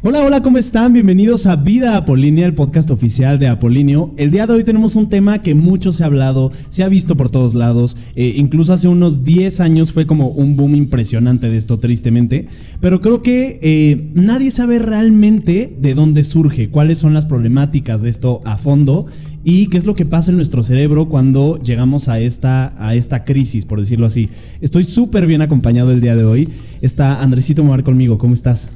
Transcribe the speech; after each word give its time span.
Hola, 0.00 0.24
hola, 0.24 0.42
¿cómo 0.42 0.58
están? 0.58 0.92
Bienvenidos 0.92 1.46
a 1.46 1.56
Vida 1.56 1.96
Apolínea, 1.96 2.46
el 2.46 2.54
podcast 2.54 2.88
oficial 2.92 3.40
de 3.40 3.48
Apolinio. 3.48 4.14
El 4.16 4.30
día 4.30 4.46
de 4.46 4.52
hoy 4.54 4.62
tenemos 4.62 4.94
un 4.94 5.08
tema 5.08 5.42
que 5.42 5.56
mucho 5.56 5.90
se 5.90 6.04
ha 6.04 6.06
hablado, 6.06 6.52
se 6.68 6.84
ha 6.84 6.88
visto 6.88 7.16
por 7.16 7.30
todos 7.30 7.56
lados. 7.56 7.96
Eh, 8.14 8.34
incluso 8.36 8.72
hace 8.72 8.86
unos 8.86 9.24
10 9.24 9.58
años 9.58 9.92
fue 9.92 10.06
como 10.06 10.28
un 10.28 10.54
boom 10.54 10.76
impresionante 10.76 11.50
de 11.50 11.56
esto, 11.56 11.80
tristemente. 11.80 12.46
Pero 12.80 13.00
creo 13.00 13.24
que 13.24 13.58
eh, 13.60 14.12
nadie 14.14 14.52
sabe 14.52 14.78
realmente 14.78 15.76
de 15.80 15.94
dónde 15.94 16.22
surge, 16.22 16.70
cuáles 16.70 16.98
son 16.98 17.12
las 17.12 17.26
problemáticas 17.26 18.00
de 18.02 18.10
esto 18.10 18.40
a 18.44 18.56
fondo 18.56 19.06
y 19.42 19.66
qué 19.66 19.78
es 19.78 19.84
lo 19.84 19.96
que 19.96 20.06
pasa 20.06 20.30
en 20.30 20.36
nuestro 20.36 20.62
cerebro 20.62 21.08
cuando 21.08 21.60
llegamos 21.60 22.06
a 22.06 22.20
esta, 22.20 22.72
a 22.78 22.94
esta 22.94 23.24
crisis, 23.24 23.64
por 23.64 23.80
decirlo 23.80 24.06
así. 24.06 24.28
Estoy 24.60 24.84
súper 24.84 25.26
bien 25.26 25.42
acompañado 25.42 25.90
el 25.90 26.00
día 26.00 26.14
de 26.14 26.24
hoy. 26.24 26.48
Está 26.82 27.20
Andresito 27.20 27.64
Moar 27.64 27.82
conmigo. 27.82 28.16
¿Cómo 28.16 28.34
estás? 28.34 28.70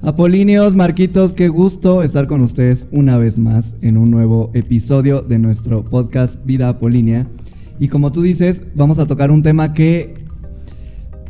Apolíneos, 0.00 0.76
Marquitos, 0.76 1.34
qué 1.34 1.48
gusto 1.48 2.04
estar 2.04 2.28
con 2.28 2.40
ustedes 2.42 2.86
una 2.92 3.18
vez 3.18 3.36
más 3.40 3.74
en 3.82 3.96
un 3.96 4.12
nuevo 4.12 4.52
episodio 4.54 5.22
de 5.22 5.40
nuestro 5.40 5.84
podcast 5.84 6.38
Vida 6.44 6.68
Apolínea. 6.68 7.26
Y 7.80 7.88
como 7.88 8.12
tú 8.12 8.22
dices, 8.22 8.62
vamos 8.76 9.00
a 9.00 9.06
tocar 9.06 9.32
un 9.32 9.42
tema 9.42 9.74
que 9.74 10.14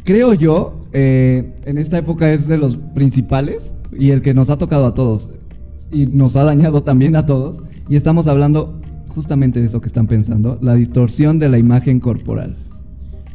creo 0.05 0.35
yo 0.35 0.79
eh, 0.93 1.55
en 1.65 1.79
esta 1.79 1.97
época 1.97 2.31
es 2.31 2.47
de 2.47 2.59
los 2.59 2.77
principales 2.95 3.75
y 3.91 4.11
el 4.11 4.21
que 4.21 4.35
nos 4.35 4.51
ha 4.51 4.59
tocado 4.59 4.85
a 4.85 4.93
todos 4.93 5.31
y 5.91 6.05
nos 6.05 6.37
ha 6.37 6.45
dañado 6.45 6.83
también 6.83 7.17
a 7.17 7.25
todos. 7.25 7.57
Y 7.89 7.97
estamos 7.97 8.27
hablando 8.27 8.79
justamente 9.09 9.61
de 9.61 9.67
eso 9.67 9.81
que 9.81 9.87
están 9.87 10.07
pensando, 10.07 10.59
la 10.61 10.75
distorsión 10.75 11.39
de 11.39 11.49
la 11.49 11.59
imagen 11.59 12.01
corporal 12.01 12.68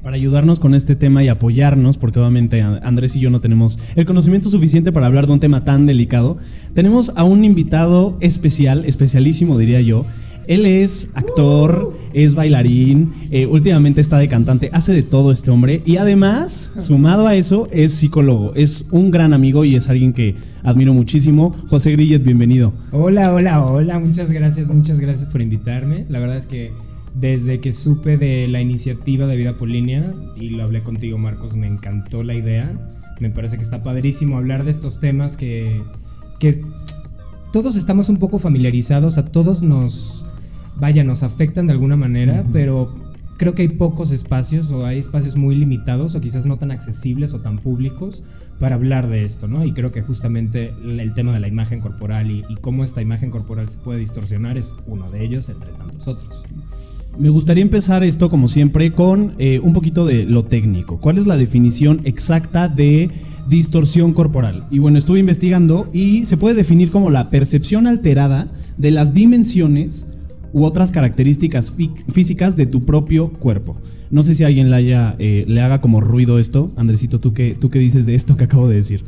para 0.03 0.17
ayudarnos 0.17 0.59
con 0.59 0.75
este 0.75 0.98
tema 0.98 1.23
y 1.23 1.30
apoyarnos, 1.30 1.98
porque 1.98 2.20
obviamente 2.20 2.62
Andrés 2.62 3.16
y 3.16 3.21
yo 3.21 3.30
no 3.30 3.39
tenemos 3.39 3.80
el 3.95 4.05
conocimiento 4.05 4.49
suficiente 4.49 4.91
para 4.91 5.07
hablar 5.07 5.27
de 5.27 5.34
un 5.34 5.39
tema 5.39 5.63
tan 5.63 5.85
delicado, 5.85 6.38
tenemos 6.73 7.13
a 7.15 7.23
un 7.23 7.45
invitado 7.45 8.18
especial, 8.20 8.84
especialísimo 8.85 9.57
diría 9.57 9.79
yo. 9.79 10.05
Él 10.45 10.65
es 10.65 11.10
actor, 11.13 11.98
es 12.13 12.35
bailarín, 12.35 13.13
eh, 13.32 13.45
últimamente 13.45 14.01
está 14.01 14.18
de 14.18 14.27
cantante, 14.27 14.70
hace 14.73 14.91
de 14.91 15.01
todo 15.01 15.32
este 15.32 15.51
hombre 15.51 15.82
y 15.85 15.95
además, 15.95 16.70
sumado 16.79 17.27
a 17.27 17.35
eso, 17.35 17.70
es 17.71 17.93
psicólogo, 17.93 18.51
es 18.55 18.90
un 18.91 19.10
gran 19.10 19.32
amigo 19.32 19.63
y 19.63 19.77
es 19.77 19.88
alguien 19.88 20.12
que 20.12 20.35
admiro 20.63 20.93
muchísimo. 20.93 21.55
José 21.70 21.93
Grillet, 21.93 22.26
bienvenido. 22.26 22.73
Hola, 22.91 23.34
hola, 23.34 23.63
hola, 23.63 23.99
muchas 23.99 24.34
gracias, 24.34 24.67
muchas 24.67 24.99
gracias 24.99 25.29
por 25.29 25.41
invitarme. 25.41 26.05
La 26.10 26.20
verdad 26.20 26.35
es 26.35 26.45
que 26.45 26.73
desde 27.16 27.60
que 27.60 27.72
supe 27.72 28.18
de 28.18 28.48
la 28.48 28.62
iniciativa 28.62 29.28
de 29.28 29.36
Vida 29.36 29.56
Polínea, 29.56 30.12
y 30.36 30.50
lo 30.50 30.64
hablé 30.64 30.82
contigo 30.82 31.18
Marcos, 31.18 31.56
me 31.56 31.68
encantó 31.68 32.24
la 32.24 32.34
idea. 32.34 32.72
Me 33.20 33.30
parece 33.30 33.58
que 33.58 33.64
está 33.64 33.84
padrísimo 33.84 34.38
hablar 34.38 34.64
de 34.64 34.72
estos 34.72 35.00
temas 35.00 35.38
que, 35.38 35.82
que 36.40 36.62
todos 37.52 37.76
estamos 37.76 38.10
un 38.10 38.18
poco 38.18 38.40
familiarizados, 38.40 39.18
a 39.18 39.26
todos 39.26 39.62
nos, 39.62 40.26
vaya, 40.78 41.04
nos 41.04 41.22
afectan 41.22 41.68
de 41.68 41.74
alguna 41.74 41.96
manera, 41.96 42.44
pero 42.52 42.88
creo 43.38 43.54
que 43.54 43.62
hay 43.62 43.68
pocos 43.70 44.12
espacios 44.12 44.72
o 44.72 44.86
hay 44.86 45.00
espacios 45.00 45.36
muy 45.36 45.56
limitados 45.56 46.16
o 46.16 46.22
quizás 46.22 46.48
no 46.48 46.58
tan 46.58 46.72
accesibles 46.72 47.34
o 47.34 47.41
tan 47.41 47.60
públicos 47.60 48.24
para 48.60 48.76
hablar 48.76 49.08
de 49.08 49.24
esto, 49.24 49.48
¿no? 49.48 49.64
Y 49.64 49.74
creo 49.74 49.91
que 49.91 50.02
justamente 50.02 50.74
el 50.84 51.14
tema 51.14 51.34
de 51.34 51.40
la 51.40 51.48
imagen 51.48 51.80
corporal 51.80 52.32
y, 52.32 52.44
y 52.50 52.56
cómo 52.56 52.84
esta 52.84 53.02
imagen 53.02 53.30
corporal 53.30 53.70
se 53.70 53.78
puede 53.78 54.00
distorsionar 54.00 54.58
es 54.58 54.74
uno 54.88 55.10
de 55.12 55.24
ellos 55.24 55.50
entre 55.50 55.72
tantos 55.74 56.08
otros. 56.08 56.44
Me 57.18 57.30
gustaría 57.30 57.62
empezar 57.62 58.04
esto, 58.04 58.30
como 58.30 58.48
siempre, 58.48 58.92
con 58.92 59.36
eh, 59.38 59.60
un 59.60 59.74
poquito 59.74 60.06
de 60.06 60.26
lo 60.26 60.46
técnico. 60.46 61.00
¿Cuál 61.00 61.20
es 61.20 61.28
la 61.28 61.38
definición 61.38 62.02
exacta 62.06 62.68
de 62.68 63.12
distorsión 63.48 64.14
corporal? 64.14 64.66
Y 64.72 64.80
bueno, 64.80 64.97
estuve 64.97 65.19
investigando 65.19 65.88
y 65.94 66.25
se 66.25 66.38
puede 66.38 66.56
definir 66.56 66.90
como 66.90 67.12
la 67.12 67.30
percepción 67.30 67.86
alterada 67.86 68.47
de 68.78 68.90
las 68.90 69.14
dimensiones 69.14 70.08
u 70.53 70.64
otras 70.64 70.91
características 70.91 71.73
físicas 72.12 72.56
de 72.56 72.66
tu 72.66 72.84
propio 72.84 73.31
cuerpo. 73.31 73.78
No 74.09 74.23
sé 74.23 74.34
si 74.34 74.44
alguien 74.44 74.72
eh, 74.73 75.46
le 75.47 75.62
haga 75.62 75.81
como 75.81 76.02
ruido 76.02 76.40
esto. 76.40 76.72
Andresito, 76.78 77.19
¿tú 77.19 77.34
qué, 77.34 77.56
¿tú 77.59 77.69
qué 77.69 77.78
dices 77.78 78.07
de 78.07 78.16
esto 78.16 78.38
que 78.38 78.46
acabo 78.46 78.68
de 78.68 78.75
decir? 78.75 79.03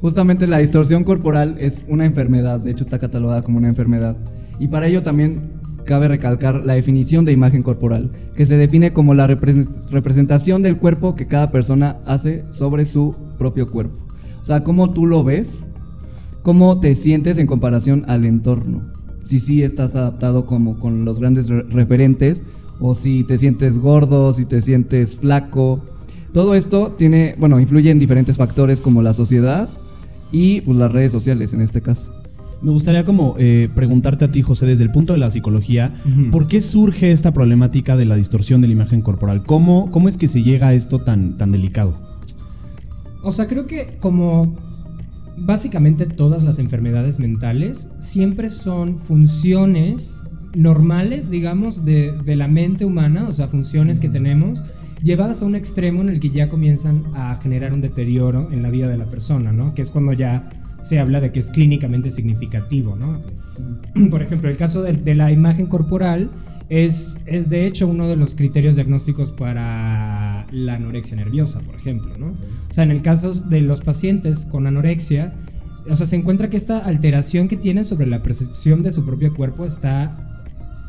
Justamente 0.00 0.46
la 0.46 0.58
distorsión 0.58 1.04
corporal 1.04 1.56
es 1.58 1.84
una 1.88 2.06
enfermedad, 2.06 2.60
de 2.60 2.70
hecho 2.70 2.84
está 2.84 2.98
catalogada 2.98 3.42
como 3.42 3.58
una 3.58 3.68
enfermedad. 3.68 4.16
Y 4.58 4.68
para 4.68 4.86
ello 4.86 5.02
también 5.02 5.55
cabe 5.86 6.08
recalcar 6.08 6.66
la 6.66 6.74
definición 6.74 7.24
de 7.24 7.32
imagen 7.32 7.62
corporal, 7.62 8.10
que 8.36 8.44
se 8.44 8.58
define 8.58 8.92
como 8.92 9.14
la 9.14 9.26
representación 9.26 10.60
del 10.60 10.76
cuerpo 10.76 11.14
que 11.14 11.26
cada 11.26 11.50
persona 11.50 11.96
hace 12.04 12.44
sobre 12.50 12.84
su 12.84 13.16
propio 13.38 13.70
cuerpo. 13.70 13.96
O 14.42 14.44
sea, 14.44 14.62
cómo 14.62 14.90
tú 14.90 15.06
lo 15.06 15.24
ves, 15.24 15.60
cómo 16.42 16.78
te 16.80 16.94
sientes 16.94 17.38
en 17.38 17.46
comparación 17.46 18.04
al 18.06 18.26
entorno. 18.26 18.82
Si 19.22 19.40
sí 19.40 19.62
estás 19.62 19.96
adaptado 19.96 20.44
como 20.44 20.78
con 20.78 21.04
los 21.04 21.18
grandes 21.18 21.48
referentes, 21.48 22.42
o 22.80 22.94
si 22.94 23.24
te 23.24 23.38
sientes 23.38 23.78
gordo, 23.78 24.32
si 24.32 24.44
te 24.44 24.62
sientes 24.62 25.16
flaco. 25.16 25.80
Todo 26.32 26.54
esto 26.54 26.94
tiene, 26.98 27.34
bueno, 27.38 27.58
influye 27.58 27.90
en 27.90 27.98
diferentes 27.98 28.36
factores 28.36 28.80
como 28.80 29.02
la 29.02 29.14
sociedad 29.14 29.68
y 30.30 30.60
pues, 30.60 30.76
las 30.76 30.92
redes 30.92 31.12
sociales 31.12 31.52
en 31.52 31.62
este 31.62 31.80
caso. 31.80 32.12
Me 32.66 32.72
gustaría 32.72 33.04
como 33.04 33.36
eh, 33.38 33.68
preguntarte 33.76 34.24
a 34.24 34.30
ti, 34.32 34.42
José, 34.42 34.66
desde 34.66 34.82
el 34.82 34.90
punto 34.90 35.12
de 35.12 35.20
la 35.20 35.30
psicología, 35.30 35.94
¿por 36.32 36.48
qué 36.48 36.60
surge 36.60 37.12
esta 37.12 37.32
problemática 37.32 37.96
de 37.96 38.06
la 38.06 38.16
distorsión 38.16 38.60
de 38.60 38.66
la 38.66 38.72
imagen 38.72 39.02
corporal? 39.02 39.44
¿Cómo, 39.44 39.92
cómo 39.92 40.08
es 40.08 40.16
que 40.16 40.26
se 40.26 40.42
llega 40.42 40.66
a 40.66 40.74
esto 40.74 40.98
tan, 40.98 41.38
tan 41.38 41.52
delicado? 41.52 41.92
O 43.22 43.30
sea, 43.30 43.46
creo 43.46 43.68
que 43.68 43.98
como 44.00 44.56
básicamente 45.36 46.06
todas 46.06 46.42
las 46.42 46.58
enfermedades 46.58 47.20
mentales 47.20 47.88
siempre 48.00 48.48
son 48.48 48.98
funciones 48.98 50.24
normales, 50.56 51.30
digamos, 51.30 51.84
de, 51.84 52.18
de, 52.24 52.34
la 52.34 52.48
mente 52.48 52.84
humana, 52.84 53.28
o 53.28 53.32
sea, 53.32 53.46
funciones 53.46 54.00
que 54.00 54.08
tenemos, 54.08 54.64
llevadas 55.04 55.40
a 55.40 55.46
un 55.46 55.54
extremo 55.54 56.00
en 56.00 56.08
el 56.08 56.18
que 56.18 56.30
ya 56.30 56.48
comienzan 56.48 57.04
a 57.14 57.36
generar 57.36 57.72
un 57.72 57.80
deterioro 57.80 58.50
en 58.50 58.64
la 58.64 58.70
vida 58.70 58.88
de 58.88 58.96
la 58.96 59.06
persona, 59.06 59.52
¿no? 59.52 59.72
Que 59.72 59.82
es 59.82 59.92
cuando 59.92 60.14
ya 60.14 60.50
se 60.86 61.00
habla 61.00 61.20
de 61.20 61.32
que 61.32 61.40
es 61.40 61.50
clínicamente 61.50 62.10
significativo, 62.10 62.94
¿no? 62.94 63.20
Por 64.10 64.22
ejemplo, 64.22 64.48
el 64.48 64.56
caso 64.56 64.82
de, 64.82 65.14
la 65.14 65.32
imagen 65.32 65.66
corporal 65.66 66.30
es, 66.68 67.16
es, 67.26 67.50
de 67.50 67.66
hecho 67.66 67.88
uno 67.88 68.08
de 68.08 68.14
los 68.14 68.36
criterios 68.36 68.76
diagnósticos 68.76 69.32
para 69.32 70.46
la 70.52 70.74
anorexia 70.74 71.16
nerviosa, 71.16 71.60
por 71.60 71.76
ejemplo, 71.76 72.16
¿no? 72.18 72.26
O 72.70 72.74
sea, 72.74 72.84
en 72.84 72.90
el 72.90 73.02
caso 73.02 73.32
de 73.32 73.60
los 73.60 73.80
pacientes 73.80 74.46
con 74.46 74.66
anorexia, 74.66 75.32
o 75.88 75.96
sea, 75.96 76.06
se 76.06 76.16
encuentra 76.16 76.50
que 76.50 76.56
esta 76.56 76.78
alteración 76.78 77.48
que 77.48 77.56
tienen 77.56 77.84
sobre 77.84 78.06
la 78.06 78.22
percepción 78.22 78.82
de 78.82 78.90
su 78.90 79.04
propio 79.04 79.34
cuerpo 79.34 79.64
está, 79.64 80.16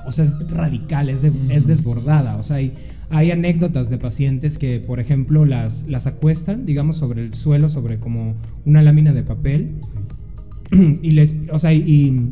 o 0.06 0.12
sea, 0.12 0.26
es 0.26 0.50
radical, 0.50 1.10
es, 1.10 1.24
es 1.24 1.68
desbordada, 1.68 2.38
o 2.38 2.44
sea, 2.44 2.58
hay 2.58 2.74
hay 3.10 3.32
anécdotas 3.32 3.90
de 3.90 3.98
pacientes 3.98 4.58
que, 4.58 4.80
por 4.80 5.00
ejemplo, 5.00 5.46
las, 5.46 5.86
las 5.88 6.08
acuestan, 6.08 6.66
digamos, 6.66 6.98
sobre 6.98 7.24
el 7.24 7.34
suelo, 7.34 7.70
sobre 7.70 8.00
como 8.00 8.36
una 8.66 8.82
lámina 8.82 9.14
de 9.14 9.24
papel, 9.24 9.72
y 10.72 11.12
les, 11.12 11.36
o 11.52 11.60
sea, 11.60 11.74
y 11.74 12.30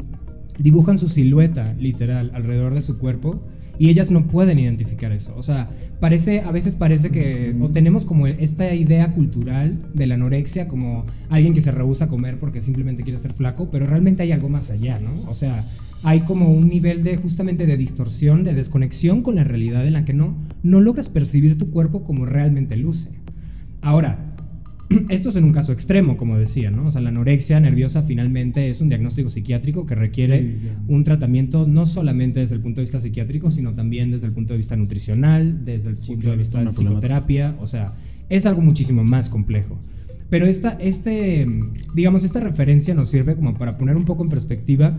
dibujan 0.59 0.97
su 0.97 1.09
silueta, 1.09 1.73
literal, 1.79 2.31
alrededor 2.33 2.73
de 2.73 2.81
su 2.81 2.97
cuerpo, 2.97 3.41
y 3.77 3.89
ellas 3.89 4.11
no 4.11 4.27
pueden 4.27 4.59
identificar 4.59 5.11
eso. 5.11 5.33
O 5.37 5.43
sea, 5.43 5.69
parece, 5.99 6.41
a 6.41 6.51
veces 6.51 6.75
parece 6.75 7.09
que, 7.09 7.55
o 7.59 7.69
tenemos 7.69 8.05
como 8.05 8.27
esta 8.27 8.73
idea 8.73 9.11
cultural 9.11 9.77
de 9.93 10.07
la 10.07 10.15
anorexia 10.15 10.67
como 10.67 11.05
alguien 11.29 11.53
que 11.53 11.61
se 11.61 11.71
rehúsa 11.71 12.05
a 12.05 12.07
comer 12.07 12.39
porque 12.39 12.61
simplemente 12.61 13.03
quiere 13.03 13.19
ser 13.19 13.33
flaco, 13.33 13.69
pero 13.71 13.85
realmente 13.85 14.23
hay 14.23 14.31
algo 14.31 14.49
más 14.49 14.71
allá, 14.71 14.99
¿no? 14.99 15.29
O 15.29 15.33
sea, 15.33 15.63
hay 16.05 16.21
como 16.21 16.51
un 16.51 16.69
nivel 16.69 17.03
de 17.03 17.17
justamente 17.17 17.65
de 17.65 17.77
distorsión, 17.77 18.43
de 18.43 18.53
desconexión 18.53 19.23
con 19.23 19.35
la 19.35 19.43
realidad 19.43 19.87
en 19.87 19.93
la 19.93 20.05
que 20.05 20.13
no, 20.13 20.37
no 20.61 20.79
logras 20.79 21.09
percibir 21.09 21.57
tu 21.57 21.71
cuerpo 21.71 22.03
como 22.03 22.25
realmente 22.25 22.77
luce. 22.77 23.09
Ahora, 23.81 24.35
esto 25.09 25.29
es 25.29 25.35
en 25.35 25.45
un 25.45 25.51
caso 25.51 25.73
extremo, 25.73 26.15
como 26.15 26.37
decía, 26.37 26.69
¿no? 26.69 26.85
O 26.85 26.91
sea, 26.91 27.01
la 27.01 27.09
anorexia 27.09 27.59
nerviosa 27.59 28.03
finalmente 28.03 28.69
es 28.69 28.81
un 28.81 28.89
diagnóstico 28.89 29.29
psiquiátrico 29.29 29.87
que 29.87 29.95
requiere 29.95 30.57
un 30.87 31.03
tratamiento 31.03 31.65
no 31.65 31.87
solamente 31.87 32.39
desde 32.39 32.55
el 32.55 32.61
punto 32.61 32.81
de 32.81 32.83
vista 32.83 32.99
psiquiátrico, 32.99 33.49
sino 33.49 33.73
también 33.73 34.11
desde 34.11 34.27
el 34.27 34.33
punto 34.33 34.53
de 34.53 34.57
vista 34.57 34.75
nutricional, 34.75 35.65
desde 35.65 35.89
el 35.89 35.97
punto 35.97 36.29
de 36.29 36.37
vista 36.37 36.59
de 36.59 36.67
psicoterapia, 36.67 37.55
o 37.59 37.65
sea, 37.65 37.95
es 38.29 38.45
algo 38.45 38.61
muchísimo 38.61 39.03
más 39.03 39.27
complejo. 39.27 39.79
Pero 40.29 40.47
esta, 40.47 40.71
este, 40.79 41.45
digamos, 41.93 42.23
esta 42.23 42.39
referencia 42.39 42.93
nos 42.93 43.09
sirve 43.09 43.35
como 43.35 43.55
para 43.55 43.77
poner 43.77 43.95
un 43.95 44.05
poco 44.05 44.23
en 44.23 44.29
perspectiva 44.29 44.97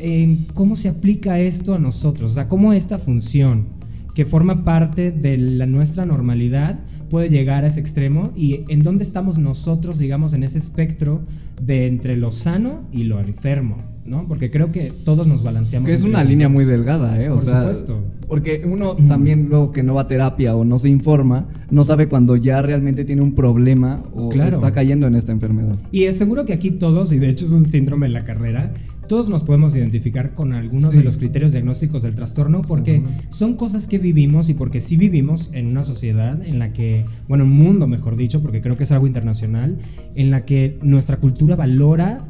en 0.00 0.46
cómo 0.54 0.76
se 0.76 0.88
aplica 0.88 1.38
esto 1.38 1.74
a 1.74 1.78
nosotros, 1.78 2.32
o 2.32 2.34
sea, 2.34 2.48
cómo 2.48 2.72
esta 2.72 2.98
función, 2.98 3.66
que 4.14 4.26
forma 4.26 4.64
parte 4.64 5.12
de 5.12 5.38
la, 5.38 5.66
nuestra 5.66 6.04
normalidad 6.04 6.80
puede 7.10 7.28
llegar 7.28 7.64
a 7.64 7.68
ese 7.68 7.80
extremo 7.80 8.32
y 8.36 8.60
en 8.68 8.80
dónde 8.80 9.04
estamos 9.04 9.38
nosotros, 9.38 9.98
digamos, 9.98 10.32
en 10.32 10.42
ese 10.42 10.58
espectro 10.58 11.20
de 11.62 11.86
entre 11.86 12.16
lo 12.16 12.30
sano 12.32 12.80
y 12.92 13.04
lo 13.04 13.20
enfermo, 13.20 13.76
¿no? 14.04 14.26
Porque 14.26 14.50
creo 14.50 14.72
que 14.72 14.92
todos 15.04 15.26
nos 15.26 15.42
balanceamos. 15.44 15.88
Que 15.88 15.94
es 15.94 16.02
una 16.02 16.24
línea 16.24 16.48
muy 16.48 16.64
delgada, 16.64 17.20
¿eh? 17.22 17.28
O 17.30 17.34
Por 17.34 17.42
sea, 17.44 17.60
supuesto. 17.60 18.00
porque 18.28 18.62
uno 18.64 18.96
también 19.08 19.48
luego 19.48 19.70
que 19.72 19.82
no 19.82 19.94
va 19.94 20.02
a 20.02 20.08
terapia 20.08 20.56
o 20.56 20.64
no 20.64 20.78
se 20.78 20.88
informa, 20.88 21.46
no 21.70 21.84
sabe 21.84 22.08
cuando 22.08 22.34
ya 22.36 22.62
realmente 22.62 23.04
tiene 23.04 23.22
un 23.22 23.34
problema 23.34 24.02
o 24.14 24.28
Claro. 24.28 24.56
está 24.56 24.72
cayendo 24.72 25.06
en 25.06 25.14
esta 25.14 25.32
enfermedad. 25.32 25.76
Y 25.92 26.04
es 26.04 26.16
seguro 26.18 26.44
que 26.46 26.52
aquí 26.52 26.72
todos, 26.72 27.12
y 27.12 27.18
de 27.18 27.28
hecho 27.28 27.44
es 27.44 27.52
un 27.52 27.64
síndrome 27.64 28.06
en 28.06 28.12
la 28.14 28.24
carrera, 28.24 28.72
todos 29.10 29.28
nos 29.28 29.42
podemos 29.42 29.74
identificar 29.74 30.34
con 30.34 30.52
algunos 30.52 30.92
de 30.94 31.02
los 31.02 31.16
criterios 31.16 31.50
diagnósticos 31.50 32.04
del 32.04 32.14
trastorno 32.14 32.62
porque 32.62 33.02
son 33.30 33.54
cosas 33.56 33.88
que 33.88 33.98
vivimos 33.98 34.48
y 34.48 34.54
porque 34.54 34.80
sí 34.80 34.96
vivimos 34.96 35.50
en 35.52 35.66
una 35.66 35.82
sociedad 35.82 36.40
en 36.46 36.60
la 36.60 36.72
que, 36.72 37.04
bueno, 37.26 37.42
un 37.42 37.50
mundo 37.50 37.88
mejor 37.88 38.14
dicho, 38.14 38.40
porque 38.40 38.60
creo 38.60 38.76
que 38.76 38.84
es 38.84 38.92
algo 38.92 39.08
internacional, 39.08 39.78
en 40.14 40.30
la 40.30 40.44
que 40.44 40.78
nuestra 40.82 41.16
cultura 41.16 41.56
valora 41.56 42.24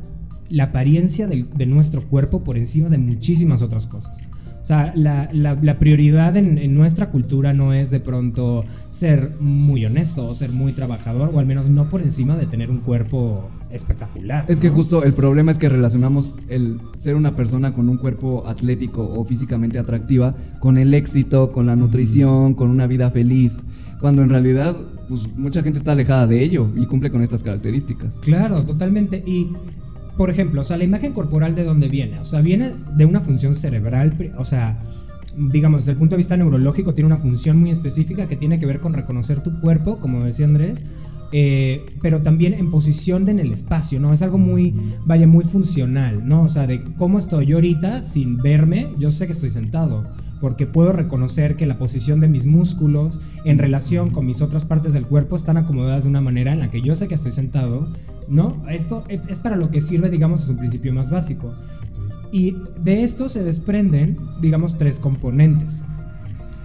la 0.48 0.64
apariencia 0.64 1.26
del- 1.26 1.50
de 1.50 1.66
nuestro 1.66 2.00
cuerpo 2.00 2.42
por 2.42 2.56
encima 2.56 2.88
de 2.88 2.96
muchísimas 2.96 3.60
otras 3.60 3.86
cosas. 3.86 4.16
Sea, 4.70 4.92
la, 4.94 5.28
la- 5.32 5.56
la 5.60 5.78
prioridad 5.80 6.36
en, 6.36 6.56
en 6.56 6.74
nuestra 6.76 7.10
cultura 7.10 7.52
no 7.52 7.72
es 7.74 7.90
de 7.90 7.98
pronto 7.98 8.64
ser 8.92 9.28
muy 9.40 9.84
honesto 9.84 10.28
o 10.28 10.34
ser 10.34 10.50
muy 10.52 10.72
trabajador, 10.72 11.30
o 11.34 11.40
al 11.40 11.46
menos 11.46 11.68
no 11.68 11.88
por 11.88 12.02
encima 12.02 12.36
de 12.36 12.46
tener 12.46 12.70
un 12.70 12.78
cuerpo 12.78 13.48
espectacular. 13.72 14.44
Es 14.46 14.60
que 14.60 14.68
justo 14.68 15.02
el 15.02 15.12
problema 15.12 15.50
es 15.50 15.58
que 15.58 15.68
relacionamos 15.68 16.36
el 16.48 16.78
ser 16.98 17.16
una 17.16 17.34
persona 17.34 17.72
con 17.74 17.88
un 17.88 17.96
cuerpo 17.96 18.46
atlético 18.46 19.02
o 19.12 19.24
físicamente 19.24 19.76
atractiva 19.78 20.36
con 20.60 20.78
el 20.78 20.94
éxito, 20.94 21.50
con 21.50 21.66
la 21.66 21.74
nutrición, 21.74 22.54
con 22.54 22.70
una 22.70 22.86
vida 22.86 23.10
feliz, 23.10 23.58
cuando 24.00 24.22
en 24.22 24.28
realidad 24.28 24.76
pues, 25.08 25.28
mucha 25.36 25.62
gente 25.64 25.80
está 25.80 25.92
alejada 25.92 26.28
de 26.28 26.44
ello 26.44 26.68
y 26.76 26.86
cumple 26.86 27.10
con 27.10 27.22
estas 27.22 27.42
características. 27.42 28.14
Claro, 28.22 28.62
totalmente. 28.62 29.22
Y, 29.26 29.48
por 30.16 30.30
ejemplo, 30.30 30.60
o 30.60 30.64
sea, 30.64 30.76
la 30.76 30.84
imagen 30.84 31.12
corporal 31.12 31.54
de 31.54 31.64
dónde 31.64 31.88
viene? 31.88 32.18
O 32.20 32.24
sea, 32.24 32.40
viene 32.40 32.74
de 32.96 33.04
una 33.04 33.20
función 33.20 33.54
cerebral, 33.54 34.32
o 34.36 34.44
sea, 34.44 34.78
digamos, 35.36 35.82
desde 35.82 35.92
el 35.92 35.98
punto 35.98 36.14
de 36.14 36.18
vista 36.18 36.36
neurológico, 36.36 36.94
tiene 36.94 37.06
una 37.06 37.16
función 37.16 37.58
muy 37.58 37.70
específica 37.70 38.26
que 38.26 38.36
tiene 38.36 38.58
que 38.58 38.66
ver 38.66 38.80
con 38.80 38.92
reconocer 38.92 39.42
tu 39.42 39.60
cuerpo, 39.60 39.98
como 39.98 40.24
decía 40.24 40.46
Andrés, 40.46 40.84
eh, 41.32 41.86
pero 42.02 42.22
también 42.22 42.54
en 42.54 42.70
posición 42.70 43.24
de 43.24 43.30
en 43.32 43.40
el 43.40 43.52
espacio, 43.52 44.00
¿no? 44.00 44.12
Es 44.12 44.22
algo 44.22 44.38
muy, 44.38 44.74
vaya, 45.04 45.28
muy 45.28 45.44
funcional, 45.44 46.26
¿no? 46.26 46.42
O 46.42 46.48
sea, 46.48 46.66
de 46.66 46.82
cómo 46.96 47.18
estoy 47.18 47.46
yo 47.46 47.58
ahorita 47.58 48.02
sin 48.02 48.38
verme, 48.38 48.88
yo 48.98 49.10
sé 49.10 49.26
que 49.26 49.32
estoy 49.32 49.50
sentado, 49.50 50.04
porque 50.40 50.66
puedo 50.66 50.92
reconocer 50.92 51.56
que 51.56 51.66
la 51.66 51.78
posición 51.78 52.20
de 52.20 52.28
mis 52.28 52.46
músculos 52.46 53.20
en 53.44 53.58
relación 53.58 54.10
con 54.10 54.26
mis 54.26 54.42
otras 54.42 54.64
partes 54.64 54.92
del 54.92 55.06
cuerpo 55.06 55.36
están 55.36 55.56
acomodadas 55.56 56.04
de 56.04 56.10
una 56.10 56.20
manera 56.20 56.52
en 56.52 56.60
la 56.60 56.70
que 56.70 56.80
yo 56.80 56.96
sé 56.96 57.08
que 57.08 57.14
estoy 57.14 57.32
sentado, 57.32 57.88
¿no? 58.28 58.64
Esto 58.70 59.04
es 59.08 59.38
para 59.38 59.56
lo 59.56 59.70
que 59.70 59.80
sirve, 59.80 60.10
digamos, 60.10 60.42
es 60.42 60.48
un 60.48 60.56
principio 60.56 60.92
más 60.92 61.10
básico. 61.10 61.52
Y 62.32 62.56
de 62.82 63.02
esto 63.02 63.28
se 63.28 63.42
desprenden, 63.42 64.16
digamos, 64.40 64.78
tres 64.78 64.98
componentes. 64.98 65.82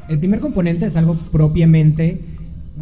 El 0.07 0.19
primer 0.19 0.39
componente 0.39 0.85
es 0.85 0.95
algo 0.95 1.15
propiamente 1.31 2.21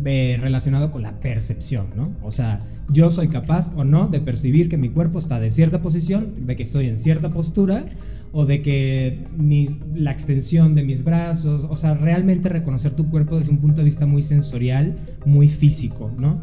eh, 0.06 0.38
relacionado 0.42 0.92
con 0.92 1.01
la 1.01 1.19
percepción, 1.19 1.88
¿no? 1.95 2.12
O 2.24 2.31
sea, 2.31 2.60
yo 2.90 3.10
soy 3.10 3.30
capaz 3.30 3.72
o 3.75 3.84
no 3.84 4.07
de 4.07 4.19
percibir 4.19 4.68
que 4.68 4.75
mi 4.75 4.90
cuerpo 4.90 5.19
está 5.19 5.40
de 5.40 5.50
cierta 5.50 5.81
posición, 5.81 6.45
de 6.45 6.56
que 6.56 6.63
estoy 6.63 6.88
en 6.88 6.98
cierta 6.98 7.30
postura, 7.30 7.86
o 8.33 8.45
de 8.45 8.62
que 8.62 9.25
mi- 9.38 9.80
la 9.95 10.12
extensión 10.12 10.75
de 10.75 10.83
mis 10.83 11.03
brazos, 11.03 11.65
o 11.69 11.77
sea, 11.77 11.94
realmente 11.94 12.50
reconocer 12.50 12.94
tu 12.94 13.09
cuerpo 13.09 13.38
desde 13.38 13.51
un 13.51 13.59
punto 13.59 13.77
de 13.77 13.85
vista 13.85 14.06
muy 14.06 14.21
sensorial, 14.24 14.97
muy 15.25 15.47
físico, 15.47 16.12
¿no? 16.18 16.41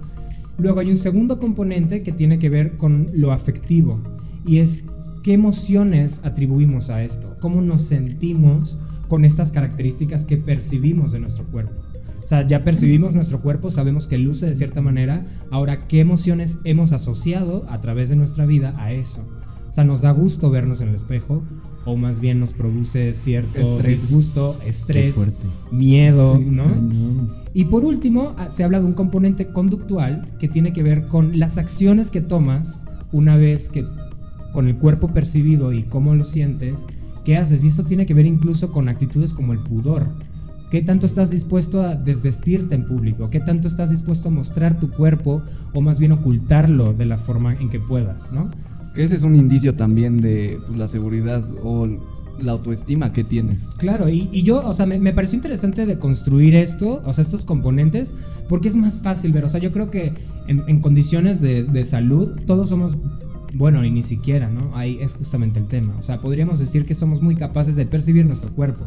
Luego 0.56 0.81
hay 0.81 0.90
un 0.90 0.96
segundo 0.96 1.38
componente 1.38 2.02
que 2.02 2.12
tiene 2.12 2.38
que 2.38 2.48
ver 2.48 2.76
con 2.76 3.08
lo 3.12 3.32
afectivo 3.32 4.00
y 4.46 4.58
es 4.58 4.84
qué 5.22 5.32
emociones 5.32 6.20
atribuimos 6.25 6.90
a 6.90 7.02
esto, 7.02 7.37
cómo 7.40 7.60
nos 7.60 7.82
sentimos 7.82 8.78
con 9.08 9.25
estas 9.25 9.50
características 9.50 10.25
que 10.25 10.37
percibimos 10.37 11.12
de 11.12 11.19
nuestro 11.19 11.44
cuerpo. 11.46 11.72
O 12.22 12.26
sea, 12.31 12.46
ya 12.46 12.62
percibimos 12.62 13.16
nuestro 13.16 13.40
cuerpo, 13.40 13.70
sabemos 13.70 14.06
que 14.06 14.16
luce 14.16 14.46
de 14.46 14.54
cierta 14.54 14.81
manera, 14.81 15.26
ahora 15.50 15.88
qué 15.88 15.98
emociones 15.98 16.58
hemos 16.62 16.92
asociado 16.92 17.66
a 17.69 17.81
través 17.81 18.08
de 18.08 18.14
nuestra 18.14 18.46
vida 18.46 18.72
a 18.78 18.92
eso. 18.92 19.26
O 19.69 19.72
sea, 19.72 19.82
nos 19.84 20.02
da 20.02 20.12
gusto 20.12 20.50
vernos 20.50 20.81
en 20.81 20.88
el 20.90 20.94
espejo 20.94 21.42
o 21.84 21.96
más 21.96 22.20
bien 22.20 22.40
nos 22.40 22.52
produce 22.52 23.14
cierto 23.14 23.76
Estrés. 23.76 24.02
disgusto, 24.02 24.56
estrés, 24.66 25.14
miedo, 25.70 26.36
Sí, 26.38 26.44
¿no? 26.50 26.64
cañón. 26.64 27.34
Y 27.54 27.64
por 27.64 27.84
último, 27.84 28.34
ah, 28.38 28.50
se 28.50 28.64
habla 28.64 28.80
de 28.80 28.86
un 28.86 28.92
componente 28.92 29.46
conductual 29.48 30.28
que 30.38 30.48
tiene 30.48 30.72
que 30.72 30.82
ver 30.82 31.06
con 31.06 31.38
las 31.38 31.58
acciones 31.58 32.10
que 32.10 32.20
tomas 32.20 32.78
una 33.12 33.36
vez 33.36 33.68
que 33.70 33.84
con 34.52 34.68
el 34.68 34.76
cuerpo 34.76 35.08
percibido 35.08 35.72
y 35.72 35.82
cómo 35.84 36.14
lo 36.14 36.24
sientes, 36.24 36.84
qué 37.24 37.36
haces. 37.36 37.64
Y 37.64 37.68
esto 37.68 37.84
tiene 37.84 38.06
que 38.06 38.14
ver 38.14 38.26
incluso 38.26 38.70
con 38.72 38.88
actitudes 38.88 39.32
como 39.34 39.52
el 39.52 39.60
pudor. 39.60 40.06
¿Qué 40.70 40.82
tanto 40.82 41.06
estás 41.06 41.30
dispuesto 41.30 41.82
a 41.82 41.96
desvestirte 41.96 42.76
en 42.76 42.86
público? 42.86 43.28
¿Qué 43.28 43.40
tanto 43.40 43.66
estás 43.66 43.90
dispuesto 43.90 44.28
a 44.28 44.32
mostrar 44.32 44.78
tu 44.78 44.88
cuerpo 44.90 45.42
o 45.74 45.80
más 45.80 45.98
bien 45.98 46.12
ocultarlo 46.12 46.92
de 46.92 47.06
la 47.06 47.16
forma 47.16 47.54
en 47.54 47.68
que 47.70 47.80
puedas, 47.80 48.30
¿no? 48.32 48.50
Que 49.00 49.06
ese 49.06 49.17
es 49.17 49.23
un 49.23 49.35
indicio 49.35 49.75
también 49.75 50.20
de 50.20 50.61
pues, 50.67 50.79
la 50.79 50.87
seguridad 50.87 51.43
o 51.64 51.88
la 52.38 52.52
autoestima 52.52 53.14
que 53.14 53.25
tienes. 53.25 53.62
Claro, 53.79 54.11
y, 54.11 54.29
y 54.31 54.43
yo, 54.43 54.61
o 54.61 54.75
sea, 54.75 54.85
me, 54.85 54.99
me 54.99 55.14
pareció 55.14 55.37
interesante 55.37 55.87
de 55.87 55.99
construir 55.99 56.55
esto, 56.55 57.00
o 57.06 57.12
sea, 57.14 57.23
estos 57.23 57.47
componentes, 57.47 58.12
porque 58.47 58.69
es 58.69 58.76
más 58.76 59.00
fácil 59.00 59.32
ver, 59.32 59.47
o 59.47 59.49
sea, 59.49 59.58
yo 59.58 59.73
creo 59.73 59.91
que 59.91 60.12
en, 60.49 60.64
en 60.67 60.81
condiciones 60.82 61.41
de, 61.41 61.64
de 61.64 61.82
salud 61.87 62.38
todos 62.47 62.69
somos, 62.69 62.99
bueno, 63.55 63.82
y 63.87 63.91
ni 63.91 64.02
siquiera, 64.02 64.50
¿no? 64.50 64.76
Ahí 64.76 64.99
es 65.00 65.14
justamente 65.14 65.58
el 65.58 65.67
tema, 65.67 65.97
o 65.99 66.02
sea, 66.02 66.20
podríamos 66.20 66.58
decir 66.58 66.85
que 66.85 66.93
somos 66.93 67.23
muy 67.23 67.37
capaces 67.37 67.76
de 67.76 67.87
percibir 67.87 68.26
nuestro 68.26 68.50
cuerpo, 68.50 68.85